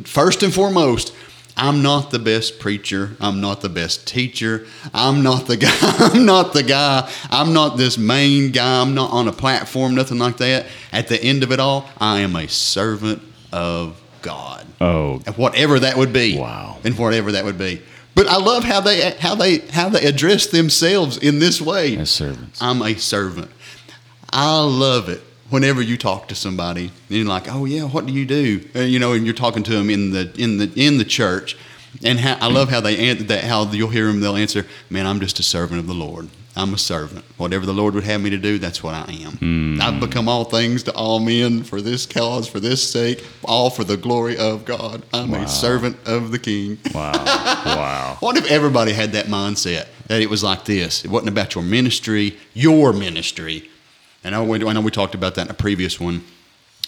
First 0.04 0.42
and 0.42 0.52
foremost, 0.52 1.14
I'm 1.56 1.82
not 1.82 2.10
the 2.10 2.18
best 2.18 2.58
preacher. 2.58 3.16
I'm 3.20 3.40
not 3.40 3.60
the 3.60 3.68
best 3.68 4.06
teacher. 4.08 4.66
I'm 4.92 5.22
not 5.22 5.46
the 5.46 5.56
guy. 5.58 5.70
I'm 5.80 6.26
not 6.26 6.52
the 6.52 6.62
guy. 6.62 7.10
I'm 7.30 7.52
not 7.52 7.76
this 7.76 7.96
main 7.96 8.50
guy. 8.50 8.80
I'm 8.80 8.94
not 8.94 9.12
on 9.12 9.28
a 9.28 9.32
platform, 9.32 9.94
nothing 9.94 10.18
like 10.18 10.38
that. 10.38 10.66
At 10.92 11.08
the 11.08 11.22
end 11.22 11.42
of 11.42 11.52
it 11.52 11.60
all, 11.60 11.88
I 11.98 12.20
am 12.20 12.34
a 12.34 12.48
servant 12.48 13.22
of 13.52 14.00
God. 14.22 14.66
Oh, 14.80 15.18
whatever 15.36 15.78
that 15.80 15.96
would 15.96 16.12
be. 16.12 16.38
Wow. 16.38 16.78
And 16.84 16.98
whatever 16.98 17.32
that 17.32 17.44
would 17.44 17.58
be. 17.58 17.82
But 18.14 18.26
I 18.28 18.36
love 18.36 18.64
how 18.64 18.80
they 18.80 19.10
how 19.12 19.34
they 19.34 19.58
how 19.58 19.88
they 19.88 20.04
address 20.06 20.46
themselves 20.46 21.16
in 21.18 21.38
this 21.40 21.60
way. 21.60 21.96
as 21.96 22.10
servants. 22.10 22.60
I'm 22.62 22.82
a 22.82 22.94
servant. 22.94 23.50
I 24.32 24.60
love 24.62 25.08
it 25.08 25.22
whenever 25.50 25.82
you 25.82 25.96
talk 25.96 26.28
to 26.28 26.34
somebody 26.34 26.84
and 27.08 27.18
you're 27.18 27.26
like, 27.26 27.52
"Oh 27.52 27.64
yeah, 27.64 27.82
what 27.84 28.06
do 28.06 28.12
you 28.12 28.26
do?" 28.26 28.64
Uh, 28.74 28.80
you 28.80 28.98
know, 28.98 29.12
and 29.12 29.24
you're 29.24 29.34
talking 29.34 29.62
to 29.64 29.72
them 29.72 29.90
in 29.90 30.10
the 30.10 30.32
in 30.36 30.58
the 30.58 30.70
in 30.76 30.98
the 30.98 31.04
church, 31.04 31.56
and 32.02 32.18
how, 32.20 32.36
I 32.40 32.48
love 32.50 32.70
how 32.70 32.80
they 32.80 32.96
answer 33.10 33.24
that. 33.24 33.44
How 33.44 33.64
you'll 33.70 33.90
hear 33.90 34.06
them, 34.06 34.20
they'll 34.20 34.36
answer, 34.36 34.66
"Man, 34.90 35.06
I'm 35.06 35.20
just 35.20 35.38
a 35.38 35.42
servant 35.42 35.80
of 35.80 35.86
the 35.86 35.94
Lord. 35.94 36.28
I'm 36.56 36.72
a 36.72 36.78
servant. 36.78 37.24
Whatever 37.36 37.66
the 37.66 37.74
Lord 37.74 37.94
would 37.94 38.04
have 38.04 38.20
me 38.20 38.30
to 38.30 38.38
do, 38.38 38.58
that's 38.58 38.80
what 38.80 38.94
I 38.94 39.12
am. 39.12 39.80
I've 39.82 39.98
become 39.98 40.28
all 40.28 40.44
things 40.44 40.84
to 40.84 40.92
all 40.92 41.18
men 41.18 41.64
for 41.64 41.80
this 41.80 42.06
cause, 42.06 42.46
for 42.46 42.60
this 42.60 42.88
sake, 42.88 43.24
all 43.42 43.70
for 43.70 43.82
the 43.82 43.96
glory 43.96 44.38
of 44.38 44.64
God. 44.64 45.02
I'm 45.12 45.34
a 45.34 45.48
servant 45.48 45.96
of 46.06 46.30
the 46.30 46.38
King." 46.38 46.78
Wow. 46.94 47.12
wow. 47.66 48.16
What 48.20 48.36
if 48.36 48.48
everybody 48.50 48.92
had 48.92 49.12
that 49.12 49.26
mindset 49.26 49.88
that 50.06 50.20
it 50.20 50.30
was 50.30 50.44
like 50.44 50.64
this? 50.64 51.04
It 51.04 51.10
wasn't 51.10 51.30
about 51.30 51.54
your 51.56 51.64
ministry, 51.64 52.38
your 52.52 52.92
ministry. 52.92 53.68
And 54.24 54.34
I, 54.34 54.38
know 54.38 54.44
we- 54.44 54.64
I 54.66 54.72
know 54.72 54.80
we 54.80 54.90
talked 54.90 55.14
about 55.14 55.34
that 55.36 55.42
in 55.46 55.50
a 55.50 55.54
previous 55.54 56.00
one 56.00 56.24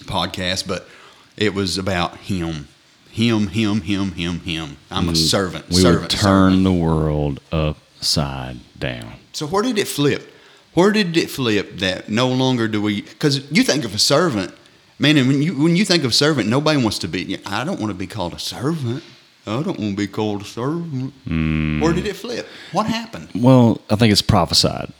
podcast, 0.05 0.67
but 0.67 0.89
it 1.37 1.55
was 1.55 1.77
about 1.79 2.17
him, 2.19 2.69
him, 3.11 3.49
him, 3.49 3.83
him, 3.83 4.13
him, 4.13 4.41
him. 4.41 4.77
I'm 4.91 5.09
a 5.09 5.15
servant. 5.17 5.69
We 5.69 5.77
servant, 5.77 6.03
would 6.03 6.11
turn 6.11 6.51
servant. 6.53 6.65
the 6.65 6.73
world 6.73 7.41
upside 7.53 8.57
down. 8.79 9.13
So 9.33 9.47
where 9.47 9.63
did 9.63 9.79
it 9.79 9.87
flip? 9.89 10.33
Where 10.75 10.93
did 10.93 11.17
it 11.17 11.31
flip 11.31 11.79
that 11.79 12.09
no 12.09 12.29
longer 12.29 12.69
do 12.69 12.83
we? 12.83 13.03
Because 13.03 13.51
you 13.51 13.63
think 13.63 13.85
of 13.85 13.95
a 13.95 13.99
servant, 13.99 14.55
man, 14.99 15.17
and 15.17 15.27
when 15.29 15.41
you 15.43 15.55
when 15.63 15.75
you 15.77 15.85
think 15.87 16.05
of 16.05 16.15
servant, 16.15 16.49
nobody 16.49 16.81
wants 16.83 16.99
to 17.01 17.09
be. 17.09 17.39
I 17.47 17.65
don't 17.65 17.81
want 17.81 17.91
to 17.91 17.95
be 17.99 18.07
called 18.07 18.35
a 18.35 18.39
servant. 18.39 19.03
I 19.47 19.63
don't 19.63 19.79
want 19.79 19.93
to 19.93 19.97
be 19.97 20.07
called 20.07 20.43
a 20.43 20.45
servant. 20.45 21.15
Hmm. 21.27 21.81
Where 21.81 21.93
did 21.95 22.07
it 22.07 22.15
flip? 22.17 22.47
What 22.73 22.87
happened? 22.87 23.29
Well, 23.35 23.81
I 23.89 23.97
think 23.97 24.13
it's 24.13 24.21
prophesied 24.21 24.93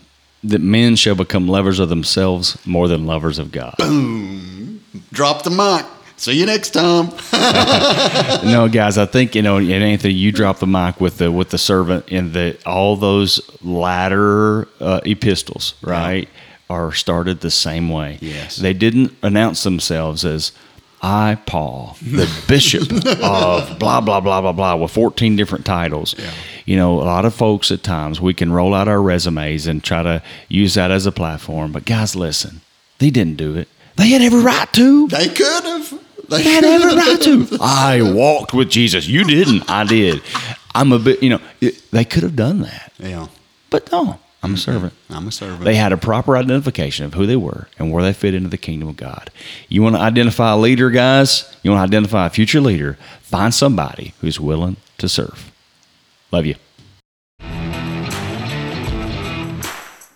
that 0.45 0.61
men 0.61 0.97
shall 0.97 1.15
become 1.15 1.49
lovers 1.49 1.79
of 1.79 1.89
themselves 1.89 2.59
more 2.67 2.89
than 2.89 3.07
lovers 3.07 3.39
of 3.39 3.51
God. 3.53 3.75
Boom. 3.79 4.83
Drop 5.13 5.43
the 5.43 5.51
mic. 5.51 5.87
See 6.19 6.33
you 6.33 6.47
next 6.47 6.71
time. 6.71 7.11
no, 8.51 8.69
guys, 8.73 8.97
I 8.97 9.05
think 9.05 9.35
you 9.35 9.43
know, 9.43 9.59
and 9.59 9.71
Anthony, 9.71 10.15
you 10.15 10.33
dropped 10.33 10.61
the 10.61 10.67
mic 10.67 10.99
with 10.99 11.19
the 11.19 11.31
with 11.31 11.51
the 11.51 11.59
servant 11.59 12.09
in 12.09 12.33
the 12.33 12.59
all 12.65 12.97
those 12.97 13.41
latter 13.63 14.67
uh, 14.81 15.01
epistles, 15.05 15.75
right, 15.83 16.27
are 16.71 16.93
started 16.93 17.41
the 17.41 17.51
same 17.51 17.91
way. 17.91 18.19
Yes. 18.23 18.57
they 18.57 18.73
didn't 18.73 19.15
announce 19.23 19.63
themselves 19.63 20.25
as 20.25 20.53
I, 21.03 21.39
Paul, 21.47 21.97
the 22.03 22.29
bishop 22.49 22.91
of 22.93 23.79
blah 23.79 24.01
blah 24.01 24.21
blah 24.21 24.41
blah 24.41 24.53
blah, 24.53 24.77
with 24.77 24.91
fourteen 24.91 25.37
different 25.37 25.65
titles. 25.67 26.15
Yeah. 26.19 26.33
You 26.65 26.77
know, 26.77 26.95
a 27.01 27.05
lot 27.05 27.25
of 27.25 27.35
folks 27.35 27.71
at 27.71 27.83
times 27.83 28.21
we 28.21 28.35
can 28.35 28.51
roll 28.53 28.75
out 28.75 28.89
our 28.89 29.01
resumes 29.01 29.67
and 29.67 29.85
try 29.85 30.03
to 30.03 30.23
use 30.49 30.75
that 30.75 30.91
as 30.91 31.07
a 31.07 31.13
platform, 31.13 31.71
but 31.73 31.85
guys, 31.85 32.17
listen, 32.17 32.61
they 32.99 33.11
didn't 33.11 33.37
do 33.37 33.55
it. 33.57 33.69
They 33.97 34.09
had 34.09 34.21
every 34.23 34.41
right 34.41 34.73
to. 34.73 35.07
they 35.09 35.29
could 35.29 35.65
have. 35.65 35.91
They 36.29 36.39
They 36.39 36.43
had 36.43 36.65
every 36.65 36.97
right 36.97 37.21
to. 37.23 37.59
I 37.61 38.03
walked 38.03 38.53
with 38.53 38.69
Jesus. 38.69 39.07
You 39.07 39.23
didn't. 39.25 39.71
I 39.71 39.85
did. 39.85 40.23
I'm 40.75 40.93
a 40.93 40.99
bit, 40.99 41.23
you 41.23 41.31
know, 41.31 41.41
it, 41.61 41.89
they 41.93 42.05
could 42.05 42.23
have 42.25 42.35
done 42.37 42.61
that. 42.63 42.93
Yeah, 42.99 43.29
But 43.71 43.91
no, 43.93 44.19
I'm 44.47 44.53
a 44.53 44.55
mm-hmm. 44.55 44.73
servant. 44.73 44.93
I'm 45.11 45.27
a 45.27 45.33
servant. 45.33 45.65
They 45.65 45.75
had 45.75 45.93
a 45.93 45.97
proper 45.97 46.37
identification 46.37 47.05
of 47.05 47.15
who 47.15 47.27
they 47.27 47.37
were 47.37 47.69
and 47.79 47.93
where 47.93 48.03
they 48.03 48.13
fit 48.13 48.33
into 48.33 48.49
the 48.49 48.57
kingdom 48.57 48.89
of 48.89 48.97
God. 48.97 49.31
You 49.69 49.83
want 49.83 49.97
to 49.97 50.01
identify 50.01 50.53
a 50.53 50.57
leader, 50.57 50.91
guys? 50.91 51.57
You 51.63 51.73
want 51.73 51.81
to 51.81 51.97
identify 51.97 52.27
a 52.27 52.31
future 52.31 52.61
leader? 52.61 52.97
Find 53.23 53.53
somebody 53.53 54.15
who's 54.21 54.39
willing 54.39 54.77
to 54.99 55.09
serve. 55.09 55.53
Love 56.31 56.47
you. 56.47 56.55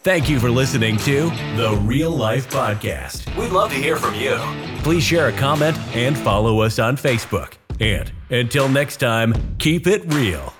Thank 0.02 0.30
you 0.30 0.40
for 0.40 0.50
listening 0.50 0.96
to 0.98 1.28
the 1.56 1.78
Real 1.82 2.10
Life 2.10 2.48
Podcast. 2.48 3.36
We'd 3.36 3.50
love 3.50 3.70
to 3.70 3.76
hear 3.76 3.96
from 3.96 4.14
you. 4.14 4.38
Please 4.82 5.02
share 5.02 5.28
a 5.28 5.32
comment 5.32 5.76
and 5.94 6.16
follow 6.16 6.60
us 6.60 6.78
on 6.78 6.96
Facebook. 6.96 7.54
And 7.80 8.10
until 8.30 8.68
next 8.68 8.98
time, 8.98 9.34
keep 9.58 9.86
it 9.86 10.02
real. 10.14 10.54